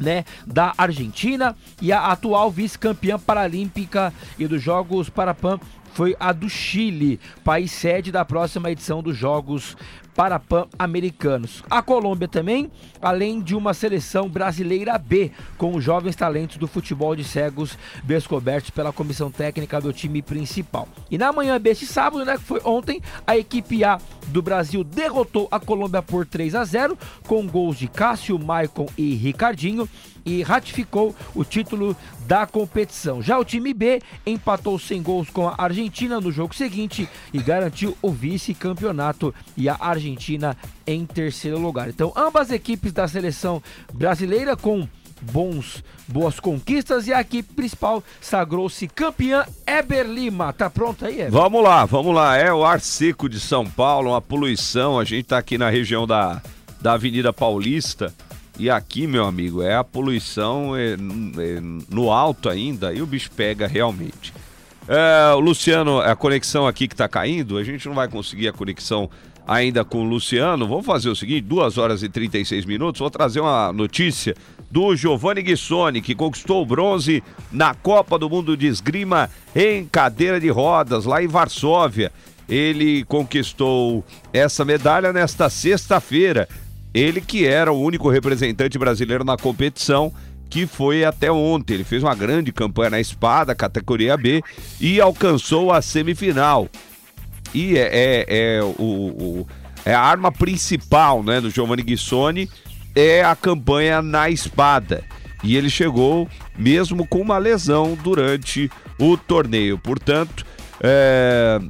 [0.00, 5.60] né, da Argentina e a atual vice-campeã paralímpica e dos Jogos Parapan
[5.92, 9.76] foi a do Chile, país sede da próxima edição dos Jogos
[10.18, 11.62] para Pan-Americanos.
[11.70, 17.14] A Colômbia também, além de uma seleção brasileira B, com os jovens talentos do futebol
[17.14, 20.88] de cegos descobertos pela comissão técnica do time principal.
[21.08, 25.46] E na manhã deste sábado, né, que foi ontem, a equipe A do Brasil derrotou
[25.52, 29.88] a Colômbia por 3 a 0, com gols de Cássio, Maicon e Ricardinho
[30.28, 33.22] e ratificou o título da competição.
[33.22, 37.96] Já o time B empatou sem gols com a Argentina no jogo seguinte e garantiu
[38.02, 40.54] o vice-campeonato e a Argentina
[40.86, 41.88] em terceiro lugar.
[41.88, 43.62] Então, ambas equipes da seleção
[43.94, 44.86] brasileira com
[45.22, 50.52] bons, boas conquistas e a equipe principal sagrou-se campeã Eber Lima.
[50.52, 51.30] Tá pronto aí, Eber?
[51.32, 52.36] Vamos lá, vamos lá.
[52.36, 54.98] É o ar seco de São Paulo, uma poluição.
[54.98, 56.42] A gente tá aqui na região da,
[56.82, 58.12] da Avenida Paulista.
[58.58, 63.30] E aqui, meu amigo, é a poluição é, é, no alto ainda e o bicho
[63.30, 64.34] pega realmente.
[64.88, 69.08] É, Luciano, a conexão aqui que está caindo, a gente não vai conseguir a conexão
[69.46, 70.66] ainda com o Luciano.
[70.66, 72.98] Vamos fazer o seguinte: 2 horas e 36 minutos.
[72.98, 74.34] Vou trazer uma notícia
[74.70, 80.40] do Giovanni Guissoni, que conquistou o bronze na Copa do Mundo de Esgrima em cadeira
[80.40, 82.10] de rodas, lá em Varsóvia.
[82.48, 86.48] Ele conquistou essa medalha nesta sexta-feira
[86.92, 90.12] Ele que era o único representante brasileiro na competição,
[90.48, 91.74] que foi até ontem.
[91.74, 94.42] Ele fez uma grande campanha na espada, categoria B,
[94.80, 96.68] e alcançou a semifinal.
[97.54, 99.46] E é, é, é o, o,
[99.84, 102.48] é a arma principal né, do Giovanni Guissoni,
[102.94, 105.04] é a campanha na espada.
[105.42, 109.78] E ele chegou mesmo com uma lesão durante o torneio.
[109.78, 110.44] Portanto,
[110.80, 111.60] é,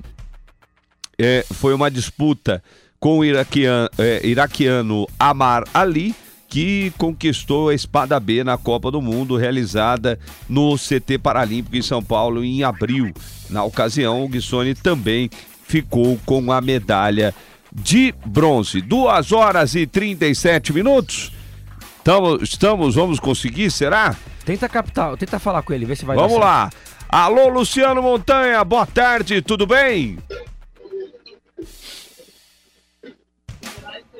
[1.18, 2.62] é, foi uma disputa
[3.00, 6.14] com o iraquiano, é, iraquiano Amar Ali,
[6.48, 10.18] que conquistou a espada B na Copa do Mundo, realizada
[10.48, 13.12] no CT Paralímpico em São Paulo em abril.
[13.50, 15.30] Na ocasião, o Guissoni também
[15.66, 17.34] ficou com a medalha
[17.72, 18.80] de bronze.
[18.80, 21.32] 2 horas e 37 minutos.
[21.98, 24.16] Estamos, estamos, vamos conseguir, será?
[24.44, 26.70] Tenta captar, tenta falar com ele, vê se vai Vamos lá.
[27.06, 30.18] Alô, Luciano Montanha, boa tarde, tudo bem?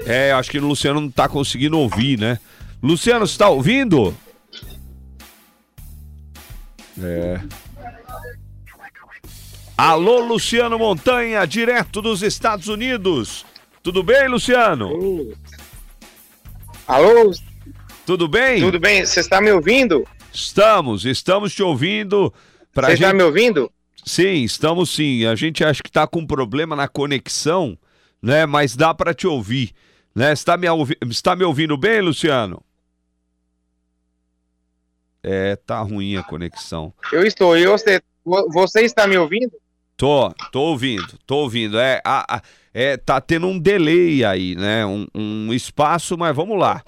[0.07, 2.39] É, acho que o Luciano não está conseguindo ouvir, né?
[2.83, 4.15] Luciano, você está ouvindo?
[7.01, 7.41] É.
[9.77, 13.45] Alô, Luciano Montanha, direto dos Estados Unidos.
[13.83, 14.91] Tudo bem, Luciano?
[16.87, 17.33] Alô?
[18.05, 18.61] Tudo bem?
[18.61, 20.05] Tudo bem, você está me ouvindo?
[20.33, 22.33] Estamos, estamos te ouvindo.
[22.75, 22.95] Você gente...
[22.95, 23.71] está me ouvindo?
[24.05, 25.27] Sim, estamos sim.
[25.27, 27.77] A gente acha que está com problema na conexão,
[28.23, 28.47] né?
[28.47, 29.73] Mas dá para te ouvir.
[30.19, 30.33] Né?
[30.33, 30.67] Está, me
[31.09, 32.61] está me ouvindo bem, Luciano?
[35.23, 36.93] É, tá ruim a conexão.
[37.13, 37.57] Eu estou.
[37.57, 39.53] E você, você está me ouvindo?
[39.97, 41.79] Tô, tô ouvindo, tô ouvindo.
[41.79, 42.43] É, a, a,
[42.75, 44.85] é, tá tendo um delay aí, né?
[44.85, 46.83] Um, um espaço, mas vamos lá.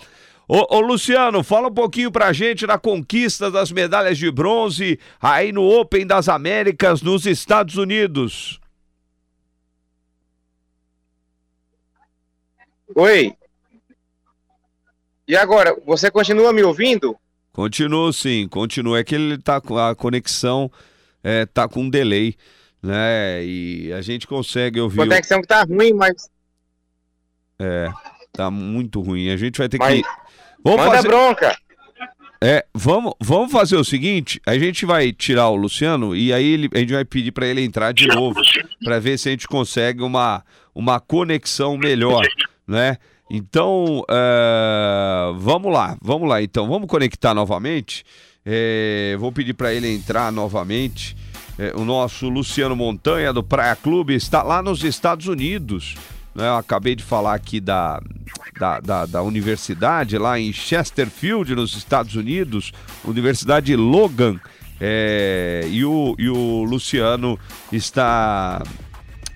[0.49, 5.53] Ô, ô, Luciano, fala um pouquinho pra gente da conquista das medalhas de bronze aí
[5.53, 8.59] no Open das Américas nos Estados Unidos.
[12.95, 13.33] Oi.
[15.27, 17.17] E agora, você continua me ouvindo?
[17.53, 18.99] Continuo sim, continua.
[18.99, 20.71] É que ele tá com a conexão,
[21.23, 22.35] é, tá com um delay,
[22.83, 23.45] né?
[23.45, 25.01] E a gente consegue ouvir.
[25.01, 25.43] A conexão o...
[25.43, 26.29] que tá ruim, mas.
[27.59, 27.91] É,
[28.33, 29.31] tá muito ruim.
[29.31, 30.01] A gente vai ter mas...
[30.01, 30.09] que
[30.63, 31.09] Vamos Manda fazer...
[31.09, 31.57] bronca.
[32.43, 36.71] É, vamos, vamos fazer o seguinte, a gente vai tirar o Luciano e aí ele,
[36.73, 38.41] a gente vai pedir para ele entrar de novo,
[38.83, 40.43] para ver se a gente consegue uma,
[40.75, 42.27] uma conexão melhor,
[42.71, 42.97] né?
[43.29, 46.43] Então, uh, vamos lá, vamos lá.
[46.43, 48.05] Então, vamos conectar novamente.
[48.45, 51.17] É, vou pedir para ele entrar novamente.
[51.59, 55.97] É, o nosso Luciano Montanha do Praia Clube está lá nos Estados Unidos.
[56.35, 56.47] Né?
[56.49, 58.01] Eu acabei de falar aqui da,
[58.59, 62.73] da, da, da, universidade lá em Chesterfield, nos Estados Unidos,
[63.05, 64.41] Universidade Logan.
[64.81, 67.39] É, e, o, e o Luciano
[67.71, 68.63] está.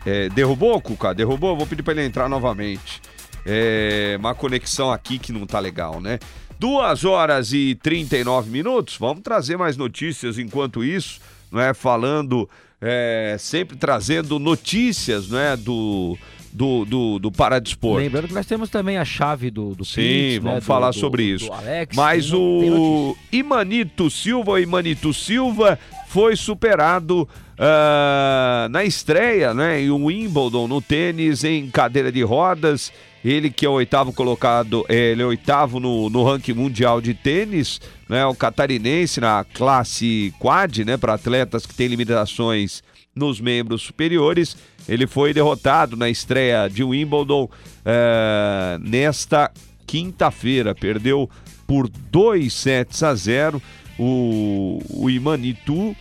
[0.06, 1.14] É, derrubou, Cuca?
[1.14, 1.56] Derrubou?
[1.56, 3.02] Vou pedir para ele entrar novamente.
[3.46, 6.18] É, uma conexão aqui que não tá legal, né?
[6.58, 8.96] Duas horas e 39 minutos.
[8.98, 11.20] Vamos trazer mais notícias enquanto isso,
[11.50, 11.74] não é?
[11.74, 12.48] Falando,
[12.80, 15.56] é, sempre trazendo notícias, não é?
[15.56, 16.16] Do
[16.54, 17.98] do, do, do Paradesporto.
[17.98, 20.60] Lembrando que nós temos também a chave do, do Sim, Pitch, vamos né?
[20.60, 21.52] falar do, sobre do, isso.
[21.52, 25.76] Alex, Mas o Imanito Silva, Imanito Silva
[26.06, 27.28] foi superado
[27.58, 32.92] uh, na estreia, né, em Wimbledon no tênis em cadeira de rodas.
[33.24, 37.80] Ele que é o oitavo colocado, ele é oitavo no, no ranking mundial de tênis,
[38.06, 42.82] né, o catarinense na classe quad, né, para atletas que têm limitações
[43.16, 44.56] nos membros superiores.
[44.86, 47.48] Ele foi derrotado na estreia de Wimbledon
[47.84, 49.50] é, nesta
[49.86, 50.74] quinta-feira.
[50.74, 51.30] Perdeu
[51.66, 53.62] por 2 sets a 0
[53.98, 55.96] o, o Imanitu.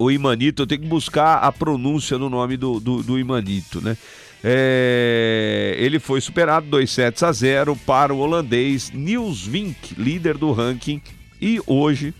[0.00, 3.96] O Imanito, eu tenho que buscar a pronúncia no nome do, do, do Imanito, né?
[4.42, 10.52] É, ele foi superado 2 sets a 0 para o holandês Niels Vink, líder do
[10.52, 11.02] ranking.
[11.40, 12.14] E hoje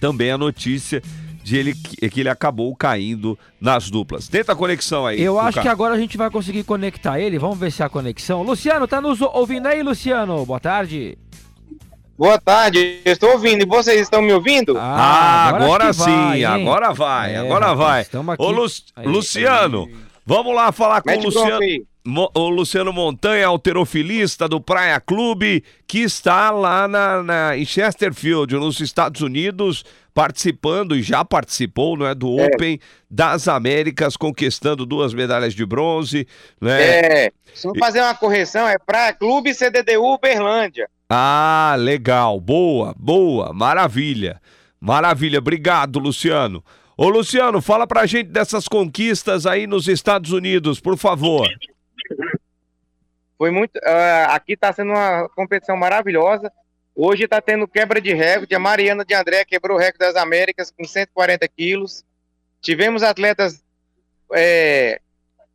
[0.00, 1.02] também a notícia
[1.42, 4.28] de ele que ele acabou caindo nas duplas.
[4.28, 5.20] Tenta a conexão aí.
[5.20, 7.38] Eu acho que agora a gente vai conseguir conectar ele.
[7.38, 8.42] Vamos ver se a conexão.
[8.42, 10.44] Luciano, tá nos ouvindo aí, Luciano?
[10.44, 11.18] Boa tarde.
[12.16, 13.62] Boa tarde, eu estou ouvindo.
[13.62, 14.76] E vocês estão me ouvindo?
[14.76, 18.06] Ah, ah agora, agora sim, vai, agora vai, é, agora vai.
[18.36, 20.09] Ô, Lu aí, Luciano, aí.
[20.30, 21.60] Vamos lá falar com o Luciano.
[22.34, 28.80] O Luciano Montanha, alterofilista do Praia Clube, que está lá na, na, em Chesterfield, nos
[28.80, 32.46] Estados Unidos, participando e já participou não é, do é.
[32.46, 36.26] Open das Américas, conquistando duas medalhas de bronze.
[36.58, 36.82] Né?
[36.82, 40.88] É, só fazer uma correção, é Praia Clube CDDU Berlândia.
[41.08, 44.40] Ah, legal, boa, boa, maravilha,
[44.80, 46.64] maravilha, obrigado Luciano.
[47.02, 51.48] Ô Luciano, fala pra gente dessas conquistas aí nos Estados Unidos, por favor.
[53.38, 53.74] Foi muito.
[53.78, 56.52] Uh, aqui está sendo uma competição maravilhosa.
[56.94, 58.54] Hoje está tendo quebra de recorde.
[58.54, 62.04] A Mariana de André quebrou o recorde das Américas com 140 quilos.
[62.60, 63.64] Tivemos atletas.
[64.34, 65.00] É,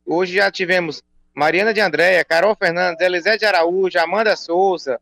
[0.04, 1.00] hoje já tivemos
[1.32, 5.00] Mariana de Andréia, Carol Fernandes, Elisete Araújo, Amanda Souza.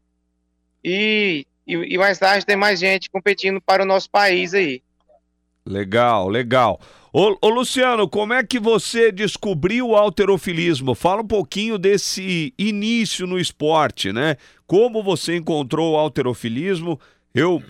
[0.85, 4.84] E, e, e mais tarde tem mais gente competindo para o nosso país aí.
[5.67, 6.79] Legal, legal.
[7.11, 10.95] Ô, ô, Luciano, como é que você descobriu o alterofilismo?
[10.95, 14.37] Fala um pouquinho desse início no esporte, né?
[14.67, 17.01] Como você encontrou o alterofilismo?
[17.35, 17.63] Eu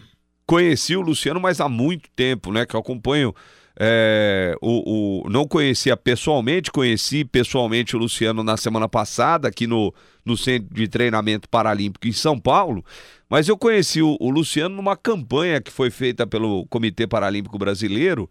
[0.45, 2.67] conheci o Luciano, mas há muito tempo, né?
[2.67, 3.33] Que eu acompanho.
[3.79, 9.93] É, o, o, não conhecia pessoalmente, conheci pessoalmente o Luciano na semana passada, aqui no,
[10.25, 12.85] no Centro de Treinamento Paralímpico em São Paulo.
[13.29, 18.31] Mas eu conheci o, o Luciano numa campanha que foi feita pelo Comitê Paralímpico Brasileiro,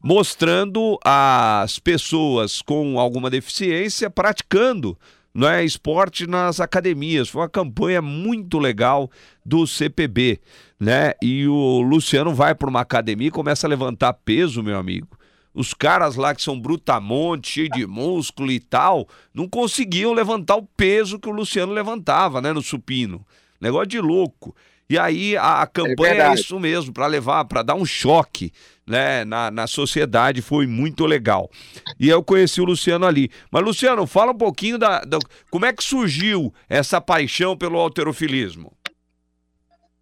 [0.00, 4.96] mostrando as pessoas com alguma deficiência praticando
[5.44, 7.28] é esporte nas academias.
[7.28, 9.10] Foi uma campanha muito legal
[9.44, 10.40] do CPB,
[10.78, 11.14] né?
[11.22, 15.18] E o Luciano vai para uma academia e começa a levantar peso, meu amigo.
[15.54, 20.68] Os caras lá que são brutamonte, cheio de músculo e tal, não conseguiam levantar o
[20.76, 23.24] peso que o Luciano levantava, né, no supino.
[23.58, 24.54] Negócio de louco.
[24.88, 28.52] E aí a, a campanha é, é, isso mesmo, para levar, para dar um choque
[28.86, 31.50] né, na, na sociedade, foi muito legal.
[31.98, 33.30] E eu conheci o Luciano ali.
[33.50, 35.18] Mas, Luciano, fala um pouquinho da, da
[35.50, 38.72] como é que surgiu essa paixão pelo alterofilismo.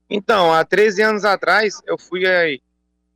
[0.09, 2.61] Então, há 13 anos atrás, eu fui aí,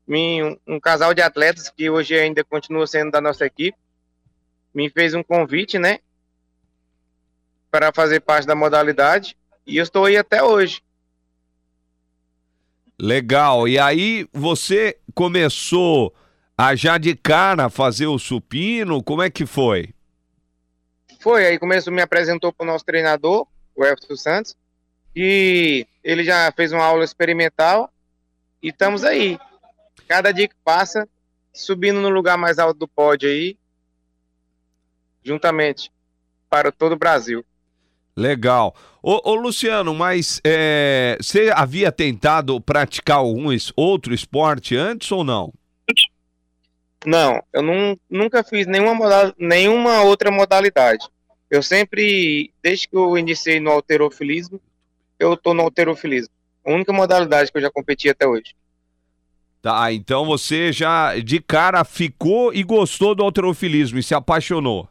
[0.08, 3.76] um, um casal de atletas que hoje ainda continua sendo da nossa equipe,
[4.74, 5.98] me fez um convite, né,
[7.70, 9.36] para fazer parte da modalidade.
[9.66, 10.82] E eu estou aí até hoje.
[12.98, 13.68] Legal.
[13.68, 16.14] E aí você começou
[16.56, 19.02] a já de cara fazer o supino?
[19.02, 19.94] Como é que foi?
[21.20, 24.56] Foi, aí começou, me apresentou para o nosso treinador, o Everton Santos,
[25.14, 27.92] e ele já fez uma aula experimental
[28.62, 29.38] e estamos aí.
[30.08, 31.06] Cada dia que passa,
[31.52, 33.58] subindo no lugar mais alto do pódio aí,
[35.22, 35.92] juntamente
[36.48, 37.44] para todo o Brasil.
[38.16, 38.74] Legal.
[39.02, 45.52] Ô, ô Luciano, mas é, você havia tentado praticar algum outro esporte antes ou não?
[47.04, 51.06] Não, eu não, nunca fiz nenhuma, modal, nenhuma outra modalidade.
[51.50, 54.58] Eu sempre, desde que eu iniciei no alterofilismo,
[55.18, 56.32] eu tô no alterofilismo.
[56.64, 58.54] A única modalidade que eu já competi até hoje.
[59.60, 64.88] Tá, então você já de cara ficou e gostou do alterofilismo e se apaixonou.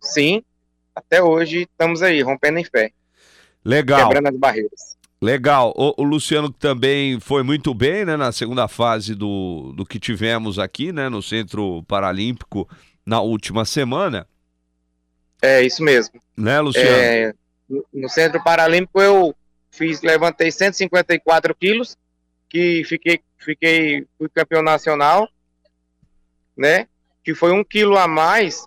[0.00, 0.42] Sim,
[0.94, 2.90] até hoje estamos aí, rompendo em fé.
[3.64, 4.08] Legal.
[4.08, 4.96] Quebrando as barreiras.
[5.20, 5.72] Legal.
[5.76, 10.58] O, o, Luciano também foi muito bem, né, na segunda fase do, do que tivemos
[10.58, 12.68] aqui, né, no Centro Paralímpico
[13.06, 14.26] na última semana.
[15.40, 16.20] É, isso mesmo.
[16.36, 16.88] Né, Luciano?
[16.88, 17.34] É,
[17.92, 19.34] no Centro Paralímpico eu
[19.70, 21.96] fiz, levantei 154 quilos,
[22.48, 25.28] que fiquei, fiquei, fui campeão nacional,
[26.56, 26.86] né,
[27.24, 28.66] que foi um quilo a mais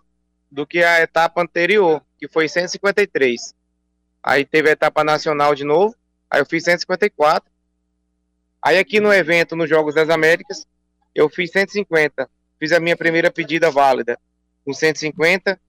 [0.49, 3.53] do que a etapa anterior que foi 153.
[4.23, 5.95] Aí teve a etapa nacional de novo,
[6.29, 7.49] aí eu fiz 154.
[8.61, 10.65] Aí aqui no evento, nos Jogos das Américas,
[11.13, 12.27] eu fiz 150.
[12.59, 14.19] Fiz a minha primeira pedida válida
[14.63, 15.59] com 150.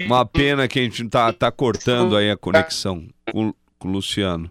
[0.00, 4.50] Uma pena que a gente tá, tá cortando aí a conexão com, com o Luciano.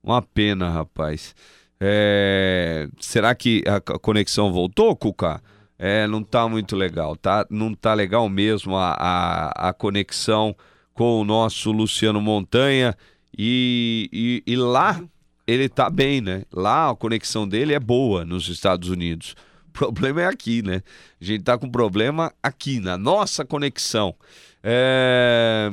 [0.00, 1.34] Uma pena, rapaz.
[1.80, 2.88] É...
[3.00, 5.42] Será que a conexão voltou, Cuca?
[5.76, 7.44] É, não tá muito legal, tá?
[7.50, 10.54] Não tá legal mesmo a, a, a conexão
[10.92, 12.96] com o nosso Luciano Montanha.
[13.36, 15.02] E, e, e, lá
[15.46, 16.42] ele tá bem, né?
[16.52, 19.34] Lá a conexão dele é boa nos Estados Unidos.
[19.68, 20.82] O problema é aqui, né?
[21.20, 24.14] A gente tá com problema aqui, na nossa conexão.
[24.62, 25.70] É...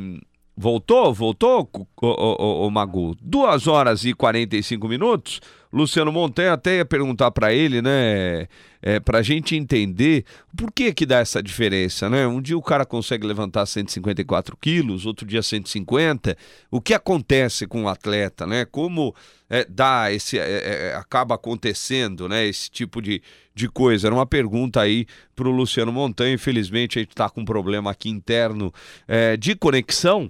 [0.58, 1.14] Voltou?
[1.14, 3.16] Voltou, o, o, o, Magu?
[3.22, 5.40] Duas horas e 45 minutos.
[5.72, 8.48] Luciano Montanha até ia perguntar para ele, né?
[8.84, 10.26] É, para a gente entender
[10.58, 12.26] por que que dá essa diferença, né?
[12.26, 16.36] Um dia o cara consegue levantar 154 quilos, outro dia 150.
[16.70, 18.66] O que acontece com o atleta, né?
[18.66, 19.16] Como
[19.50, 22.46] é, dá esse, é, é, é, acaba acontecendo, né?
[22.46, 23.22] Esse tipo de,
[23.54, 24.08] de coisa.
[24.08, 25.06] Era uma pergunta aí
[25.36, 26.34] para o Luciano Montanha.
[26.34, 28.74] Infelizmente a gente está com um problema aqui interno
[29.08, 30.30] é, de conexão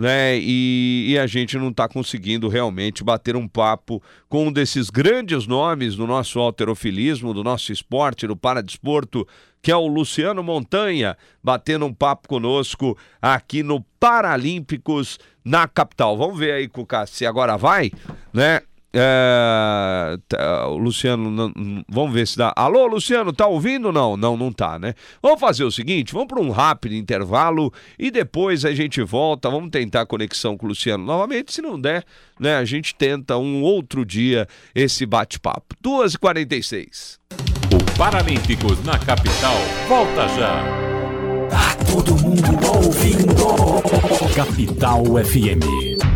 [0.00, 0.38] né?
[0.38, 5.46] E, e, a gente não está conseguindo realmente bater um papo com um desses grandes
[5.46, 9.28] nomes do nosso alterofilismo, do nosso esporte, do paradesporto,
[9.60, 16.16] que é o Luciano Montanha, batendo um papo conosco aqui no Paralímpicos na capital.
[16.16, 17.92] Vamos ver aí, Cuca, se agora vai,
[18.32, 18.62] né?
[18.92, 21.52] É, tá, o Luciano, não,
[21.88, 22.52] vamos ver se dá.
[22.56, 23.92] Alô, Luciano, tá ouvindo?
[23.92, 24.94] Não, não, não tá, né?
[25.22, 29.48] Vamos fazer o seguinte: vamos para um rápido intervalo e depois a gente volta.
[29.48, 31.52] Vamos tentar a conexão com o Luciano novamente.
[31.52, 32.04] Se não der,
[32.38, 35.76] né, a gente tenta um outro dia esse bate-papo.
[35.84, 37.18] 2h46.
[37.72, 39.54] O Paralímpicos na capital
[39.86, 40.64] volta já.
[41.48, 44.34] Tá todo mundo ouvindo.
[44.34, 46.09] Capital FM.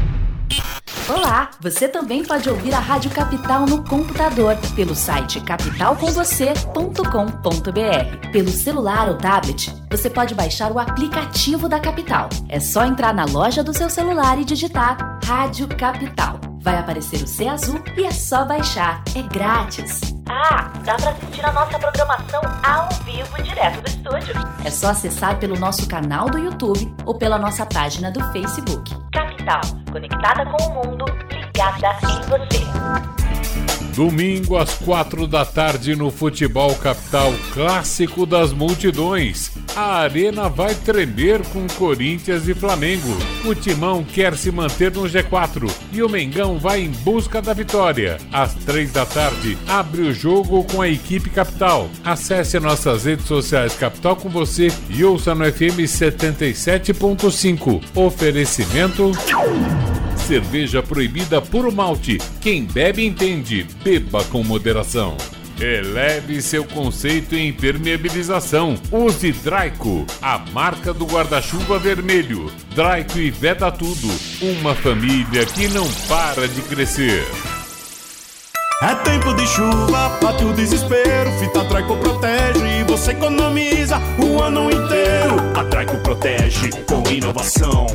[1.14, 8.30] Olá, você também pode ouvir a Rádio Capital no computador pelo site capitalcomvocê.com.br.
[8.32, 12.28] Pelo celular ou tablet, você pode baixar o aplicativo da Capital.
[12.48, 16.40] É só entrar na loja do seu celular e digitar Rádio Capital.
[16.64, 19.04] Vai aparecer o C azul e é só baixar.
[19.14, 20.00] É grátis.
[20.26, 24.34] Ah, dá para assistir a nossa programação ao vivo direto do estúdio.
[24.64, 28.90] É só acessar pelo nosso canal do YouTube ou pela nossa página do Facebook.
[29.12, 29.60] Capital,
[29.92, 33.23] conectada com o mundo, ligada em você.
[33.94, 39.52] Domingo às quatro da tarde no Futebol Capital Clássico das Multidões.
[39.76, 43.16] A arena vai tremer com Corinthians e Flamengo.
[43.44, 48.18] O Timão quer se manter no G4 e o Mengão vai em busca da vitória.
[48.32, 51.88] Às três da tarde, abre o jogo com a equipe Capital.
[52.04, 57.80] Acesse nossas redes sociais Capital com você e ouça no FM 77.5.
[57.94, 59.12] Oferecimento.
[60.26, 62.18] Cerveja proibida por malte.
[62.40, 63.66] Quem bebe entende.
[63.84, 65.18] Beba com moderação.
[65.60, 68.74] Eleve seu conceito em impermeabilização.
[68.90, 72.50] Use Draico, a marca do guarda-chuva vermelho.
[72.74, 74.08] Draico e Veda Tudo,
[74.40, 77.24] uma família que não para de crescer.
[78.82, 81.30] É tempo de chuva, bate o desespero.
[81.38, 85.36] Fita Traico protege e você economiza o ano inteiro.
[85.54, 87.86] A Traico protege com inovação.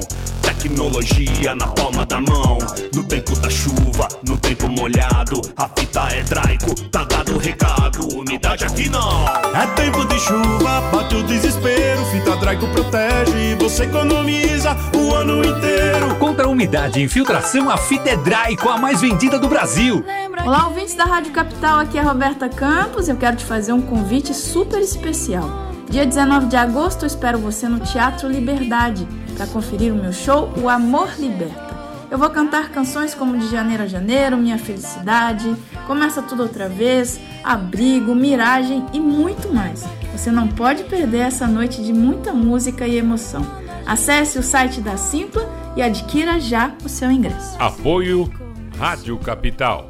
[0.50, 2.58] Tecnologia na palma da mão.
[2.96, 5.42] No tempo da chuva, no tempo molhado.
[5.56, 8.18] A fita é Traico, tá dado o recado.
[8.18, 9.28] Umidade aqui não.
[9.56, 12.04] É tempo de chuva, bate o desespero.
[12.06, 16.16] Fita Traico protege e você economiza o ano inteiro.
[16.16, 20.04] Contra a umidade e infiltração, a fita é Draico, a mais vendida do Brasil.
[20.44, 23.08] Olá, ouvintes da Rádio Capital, aqui é a Roberta Campos.
[23.08, 25.70] Eu quero te fazer um convite super especial.
[25.92, 29.08] Dia 19 de agosto, eu espero você no Teatro Liberdade
[29.40, 31.80] para conferir o meu show O Amor Liberta.
[32.12, 35.56] Eu vou cantar canções como De Janeiro a Janeiro, Minha Felicidade,
[35.88, 39.86] Começa Tudo Outra Vez, Abrigo, Miragem e muito mais.
[40.12, 43.46] Você não pode perder essa noite de muita música e emoção.
[43.86, 47.56] Acesse o site da Simpla e adquira já o seu ingresso.
[47.58, 48.30] Apoio
[48.78, 49.89] Rádio Capital.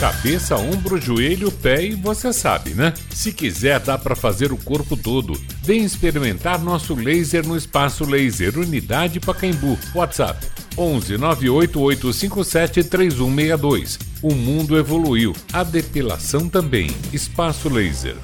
[0.00, 2.94] Cabeça, ombro, joelho, pé e você sabe, né?
[3.10, 5.38] Se quiser, dá para fazer o corpo todo.
[5.62, 9.78] Vem experimentar nosso laser no Espaço Laser Unidade Pacaembu.
[9.94, 10.46] WhatsApp
[10.78, 13.98] 11 98857 3162.
[14.22, 16.90] O mundo evoluiu, a depilação também.
[17.12, 18.16] Espaço Laser.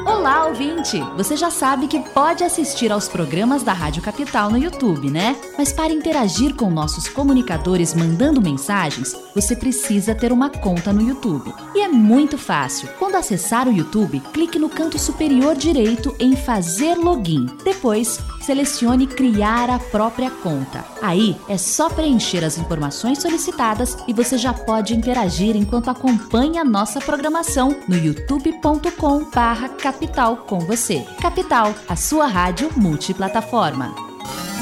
[0.00, 0.98] Olá, ouvinte!
[1.16, 5.36] Você já sabe que pode assistir aos programas da Rádio Capital no YouTube, né?
[5.56, 11.52] Mas para interagir com nossos comunicadores mandando mensagens, você precisa ter uma conta no YouTube.
[11.74, 12.88] E é muito fácil.
[12.98, 17.46] Quando acessar o YouTube, clique no canto superior direito em Fazer Login.
[17.62, 20.84] Depois, selecione Criar a própria conta.
[21.00, 26.64] Aí é só preencher as informações solicitadas e você já pode interagir enquanto acompanha a
[26.64, 31.04] nossa programação no youtube.com/barra Capital com você.
[31.20, 33.94] Capital, a sua rádio multiplataforma.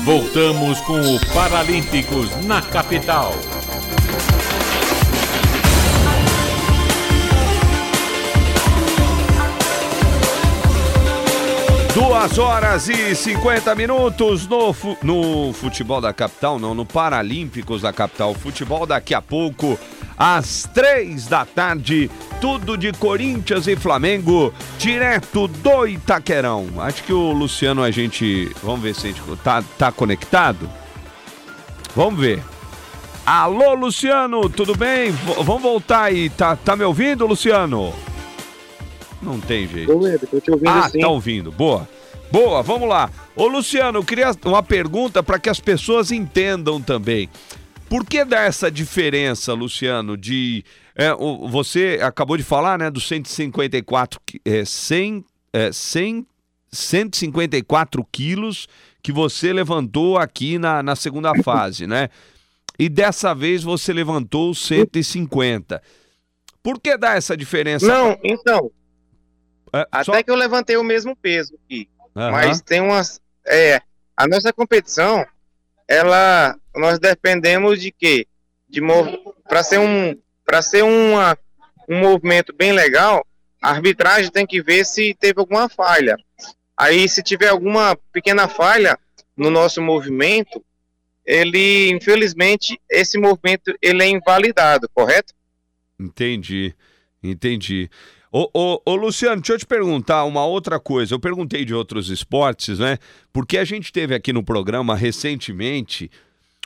[0.05, 3.33] Voltamos com o Paralímpicos na capital.
[11.95, 17.93] Duas horas e 50 minutos no, fu no futebol da capital, não, no Paralímpicos da
[17.93, 18.32] capital.
[18.32, 19.76] Futebol daqui a pouco,
[20.16, 22.09] às três da tarde,
[22.41, 26.68] tudo de Corinthians e Flamengo, direto do Itaquerão.
[26.78, 28.53] Acho que o Luciano, a gente.
[28.62, 30.70] Vamos ver se a gente tá, tá conectado?
[31.97, 32.41] Vamos ver.
[33.26, 35.11] Alô, Luciano, tudo bem?
[35.11, 36.30] V vamos voltar aí.
[36.30, 37.93] Tá, tá me ouvindo, Luciano?
[39.23, 39.93] Não tem jeito.
[40.31, 41.01] Tô te ouvindo ah, sim.
[41.01, 41.51] tá ouvindo.
[41.53, 41.89] Boa.
[42.31, 43.11] Boa, vamos lá.
[43.35, 47.29] Ô, Luciano, eu queria uma pergunta para que as pessoas entendam também.
[47.89, 50.64] Por que dá essa diferença, Luciano, de...
[50.95, 54.21] É, o- você acabou de falar, né, dos 154...
[54.25, 56.25] qui- É, 100, é, 100,
[56.71, 58.68] 154 quilos
[59.03, 62.09] que você levantou aqui na, na segunda fase, né?
[62.79, 65.83] E dessa vez você levantou 150.
[66.62, 67.87] Por que dá essa diferença?
[67.87, 68.71] Não, então.
[69.73, 71.89] É, Até que eu levantei o mesmo peso aqui.
[72.16, 72.31] Aham.
[72.31, 73.21] Mas tem umas.
[73.47, 73.81] É,
[74.16, 75.25] a nossa competição,
[75.89, 76.57] ela.
[76.75, 78.27] Nós dependemos de quê?
[78.68, 78.81] De
[79.49, 80.16] para ser um.
[80.45, 81.37] para ser uma,
[81.89, 83.27] um movimento bem legal,
[83.61, 86.16] a arbitragem tem que ver se teve alguma falha.
[86.77, 88.99] Aí, se tiver alguma pequena falha
[89.37, 90.64] no nosso movimento,
[91.27, 95.35] ele, infelizmente, esse movimento ele é invalidado, correto?
[95.99, 96.75] Entendi,
[97.23, 97.91] entendi.
[98.33, 101.14] Ô, ô, ô, Luciano, deixa eu te perguntar uma outra coisa.
[101.14, 102.97] Eu perguntei de outros esportes, né?
[103.33, 106.09] Porque a gente teve aqui no programa recentemente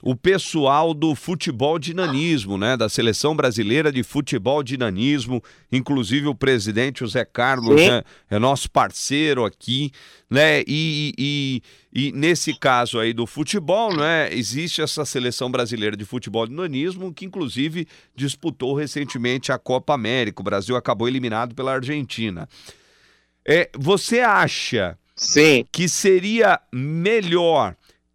[0.06, 2.76] o pessoal do futebol dinanismo, né?
[2.76, 5.42] Da seleção brasileira de futebol dinanismo,
[5.72, 8.02] inclusive o presidente José Carlos, né?
[8.28, 9.90] É nosso parceiro aqui,
[10.28, 10.60] né?
[10.66, 14.28] E, e, e, nesse caso aí do futebol, né?
[14.30, 20.42] Existe essa seleção brasileira de futebol dinanismo que inclusive disputou recentemente a Copa América.
[20.42, 22.46] O Brasil acabou eliminado pela Argentina.
[23.42, 25.64] É, você acha Sim.
[25.72, 27.74] que seria melhor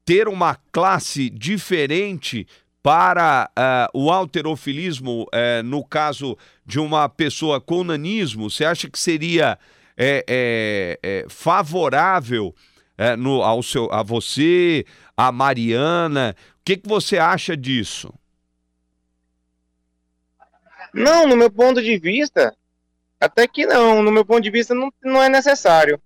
[0.09, 2.47] ter uma classe diferente
[2.81, 3.47] para
[3.93, 6.35] uh, o alterofilismo, uh, no caso
[6.65, 9.59] de uma pessoa com nanismo, você acha que seria
[9.95, 12.55] é, favorável
[13.17, 14.83] no, ao seu, a você,
[15.15, 16.35] a Mariana?
[16.53, 18.11] O que, que você acha disso?
[20.91, 22.55] Não, no meu ponto de vista,
[23.19, 24.01] até que não.
[24.01, 26.01] No meu ponto de vista, não, não é necessário.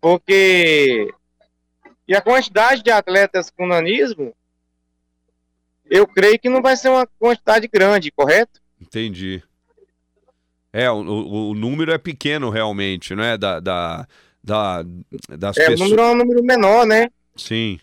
[0.00, 1.12] Porque
[2.12, 4.34] e a quantidade de atletas com nanismo,
[5.88, 8.60] eu creio que não vai ser uma quantidade grande, correto?
[8.78, 9.42] Entendi.
[10.70, 13.38] É, o, o, número é pequeno realmente, né?
[13.38, 14.06] Da, da,
[14.44, 14.84] da,
[15.26, 15.80] das é, pessoas...
[15.80, 17.08] o número é um número menor, né?
[17.34, 17.80] Sim.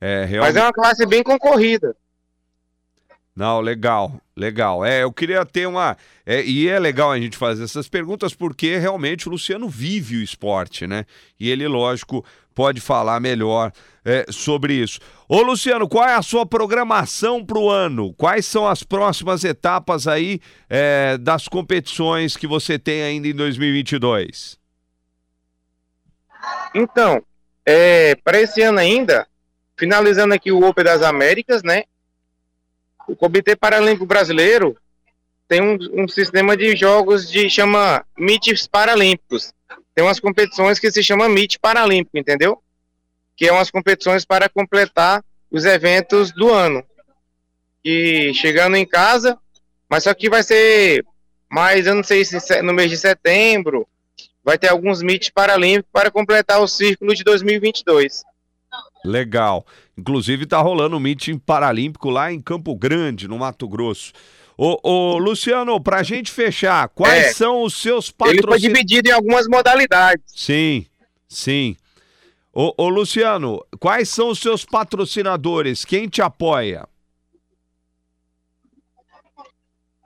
[0.00, 0.54] É, realmente...
[0.54, 1.94] Mas é uma classe bem concorrida.
[3.34, 4.84] Não, legal, legal.
[4.84, 5.96] É, eu queria ter uma.
[6.26, 10.22] É, e é legal a gente fazer essas perguntas porque realmente o Luciano vive o
[10.22, 11.06] esporte, né?
[11.38, 12.24] E ele, lógico,
[12.54, 13.72] pode falar melhor
[14.04, 14.98] é, sobre isso.
[15.28, 18.12] Ô Luciano, qual é a sua programação para o ano?
[18.14, 24.58] Quais são as próximas etapas aí é, das competições que você tem ainda em 2022?
[26.74, 27.22] Então,
[27.64, 29.26] é, para esse ano ainda,
[29.76, 31.84] finalizando aqui o Open das Américas, né?
[33.06, 34.76] O Comitê Paralímpico Brasileiro
[35.48, 39.52] tem um, um sistema de jogos de chama MITs Paralímpicos
[39.94, 42.62] tem umas competições que se chama MIT Paralímpico, entendeu?
[43.36, 46.84] Que é umas competições para completar os eventos do ano.
[47.84, 49.38] E chegando em casa,
[49.88, 51.04] mas só que vai ser
[51.50, 53.86] mais, eu não sei se no mês de setembro,
[54.42, 58.22] vai ter alguns MIT Paralímpicos para completar o círculo de 2022.
[59.04, 59.66] Legal.
[59.96, 64.12] Inclusive está rolando o meeting paralímpico lá em Campo Grande, no Mato Grosso.
[64.64, 68.62] Ô, ô Luciano, pra gente fechar, quais é, são os seus patrocinadores?
[68.62, 70.22] Ele foi dividido em algumas modalidades.
[70.28, 70.86] Sim,
[71.28, 71.76] sim.
[72.52, 75.84] Ô, ô, Luciano, quais são os seus patrocinadores?
[75.84, 76.88] Quem te apoia?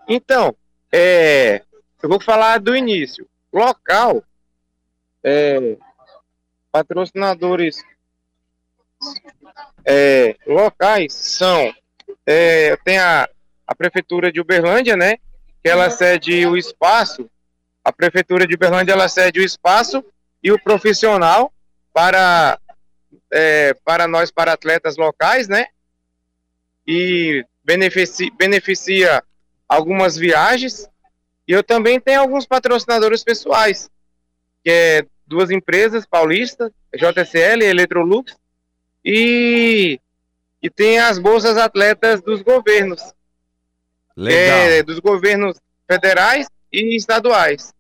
[0.08, 0.56] Então,
[0.90, 1.60] é,
[2.02, 3.28] eu vou falar do início.
[3.52, 4.24] Local,
[5.22, 5.76] é,
[6.72, 7.84] patrocinadores
[9.84, 11.74] é, locais são,
[12.24, 13.28] é, tem a
[13.66, 15.16] a prefeitura de Uberlândia, né?
[15.62, 17.28] Que ela cede o espaço,
[17.86, 20.04] a prefeitura de Uberlândia ela cede o espaço
[20.42, 21.52] e o profissional
[21.92, 22.58] para
[23.30, 25.66] é, para nós para atletas locais, né?
[26.86, 29.22] E beneficia, beneficia
[29.68, 30.88] algumas viagens.
[31.46, 33.88] E eu também tenho alguns patrocinadores pessoais,
[34.64, 38.36] que é duas empresas paulistas, JCL e Electrolux,
[39.04, 40.00] e,
[40.60, 43.14] e tem as bolsas atletas dos governos,
[44.18, 45.58] é, dos governos
[45.90, 47.72] federais e estaduais.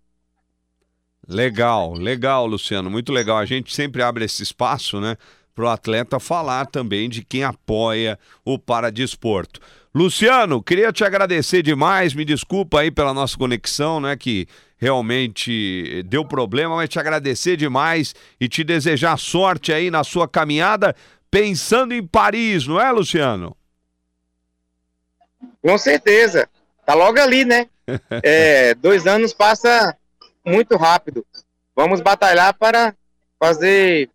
[1.28, 3.38] Legal, legal, Luciano, muito legal.
[3.38, 5.16] A gente sempre abre esse espaço, né,
[5.54, 9.60] para o atleta falar também de quem apoia o paradesporto.
[9.94, 16.22] Luciano, queria te agradecer demais, me desculpa aí pela nossa conexão, né, que realmente deu
[16.24, 20.94] problema, mas te agradecer demais e te desejar sorte aí na sua caminhada,
[21.30, 23.56] pensando em Paris, não é, Luciano?
[25.62, 26.48] Com certeza.
[26.84, 27.66] Tá logo ali, né?
[28.22, 29.96] É, dois anos passa
[30.44, 31.24] muito rápido.
[31.74, 32.94] Vamos batalhar para
[33.38, 34.10] fazer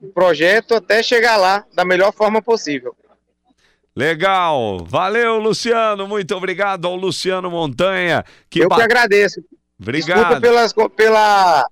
[0.00, 2.94] o projeto até chegar lá da melhor forma possível.
[3.96, 4.84] Legal.
[4.84, 6.06] Valeu, Luciano.
[6.06, 8.24] Muito obrigado ao Luciano Montanha.
[8.48, 8.76] Que Eu ba...
[8.76, 9.42] que agradeço.
[9.80, 10.40] Obrigado.
[10.40, 11.66] Desculpa pelas, pela,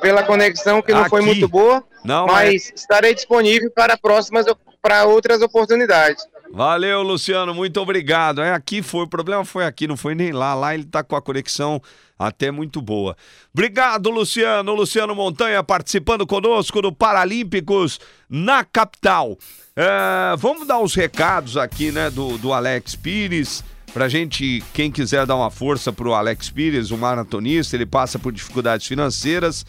[0.00, 1.10] pela conexão que não Aqui.
[1.10, 2.74] foi muito boa, não, mas é...
[2.74, 4.46] estarei disponível para próximas
[4.82, 6.26] para outras oportunidades.
[6.54, 8.40] Valeu, Luciano, muito obrigado.
[8.40, 10.54] É, aqui foi, o problema foi aqui, não foi nem lá.
[10.54, 11.82] Lá ele tá com a conexão
[12.16, 13.16] até muito boa.
[13.52, 14.72] Obrigado, Luciano.
[14.72, 17.98] Luciano Montanha participando conosco do Paralímpicos
[18.30, 19.36] na capital.
[19.74, 23.64] É, vamos dar os recados aqui, né, do, do Alex Pires.
[23.92, 28.32] Pra gente, quem quiser dar uma força pro Alex Pires, o maratonista, ele passa por
[28.32, 29.66] dificuldades financeiras.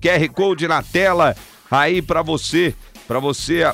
[0.00, 1.34] QR Code na tela
[1.68, 2.76] aí para você,
[3.08, 3.64] para você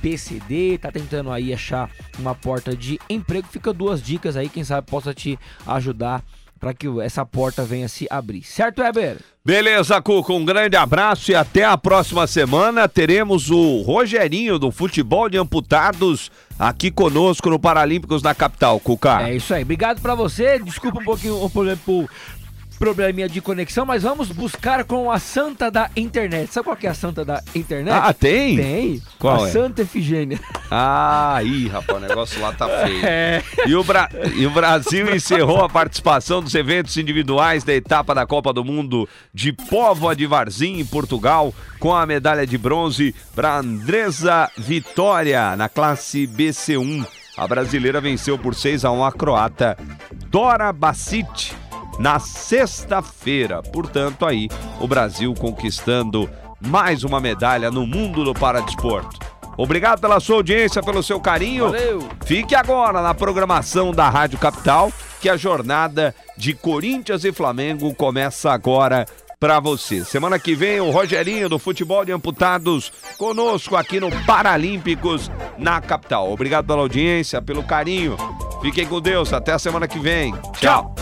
[0.00, 4.90] PCD, tá tentando aí achar uma porta de emprego, fica duas dicas aí, quem sabe
[4.90, 6.22] possa te ajudar
[6.62, 8.44] para que essa porta venha se abrir.
[8.44, 9.16] Certo, Weber?
[9.44, 12.86] Beleza, Cuca, um grande abraço e até a próxima semana.
[12.86, 19.28] Teremos o Rogerinho do Futebol de Amputados aqui conosco no Paralímpicos da capital, Cuca.
[19.28, 19.64] É isso aí.
[19.64, 20.60] Obrigado pra você.
[20.60, 22.08] Desculpa um pouquinho o problema pro
[22.82, 26.52] probleminha de conexão, mas vamos buscar com a santa da internet.
[26.52, 27.94] Sabe qual que é a santa da internet?
[27.94, 28.56] Ah, tem?
[28.56, 29.02] Tem.
[29.20, 29.52] Qual a é?
[29.52, 30.40] Santa Efigênia.
[30.68, 33.00] Ah, ih, rapaz, o negócio lá tá feio.
[33.06, 33.40] É.
[33.68, 38.26] E, o Bra- e o Brasil encerrou a participação dos eventos individuais da etapa da
[38.26, 43.58] Copa do Mundo de Póvoa de Varzim, em Portugal, com a medalha de bronze para
[43.58, 47.06] Andresa Vitória, na classe BC1.
[47.36, 49.78] A brasileira venceu por 6 a 1 a croata
[50.30, 51.52] Dora Bacic
[51.98, 53.62] na sexta-feira.
[53.62, 54.48] Portanto, aí
[54.80, 56.28] o Brasil conquistando
[56.60, 59.18] mais uma medalha no mundo do paradesporto.
[59.56, 61.66] Obrigado pela sua audiência, pelo seu carinho.
[61.66, 62.08] Valeu.
[62.24, 64.90] Fique agora na programação da Rádio Capital,
[65.20, 69.06] que a jornada de Corinthians e Flamengo começa agora
[69.38, 70.04] para você.
[70.04, 76.32] Semana que vem, o Rogerinho do Futebol de Amputados conosco aqui no Paralímpicos na capital.
[76.32, 78.16] Obrigado pela audiência, pelo carinho.
[78.62, 79.32] Fiquem com Deus.
[79.32, 80.32] Até a semana que vem.
[80.52, 80.94] Tchau.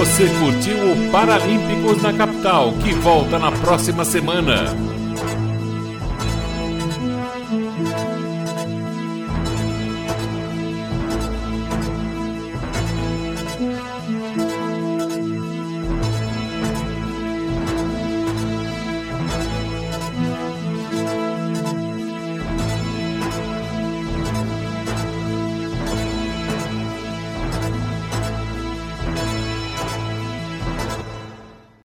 [0.00, 4.74] Você curtiu o Paralímpicos na capital, que volta na próxima semana.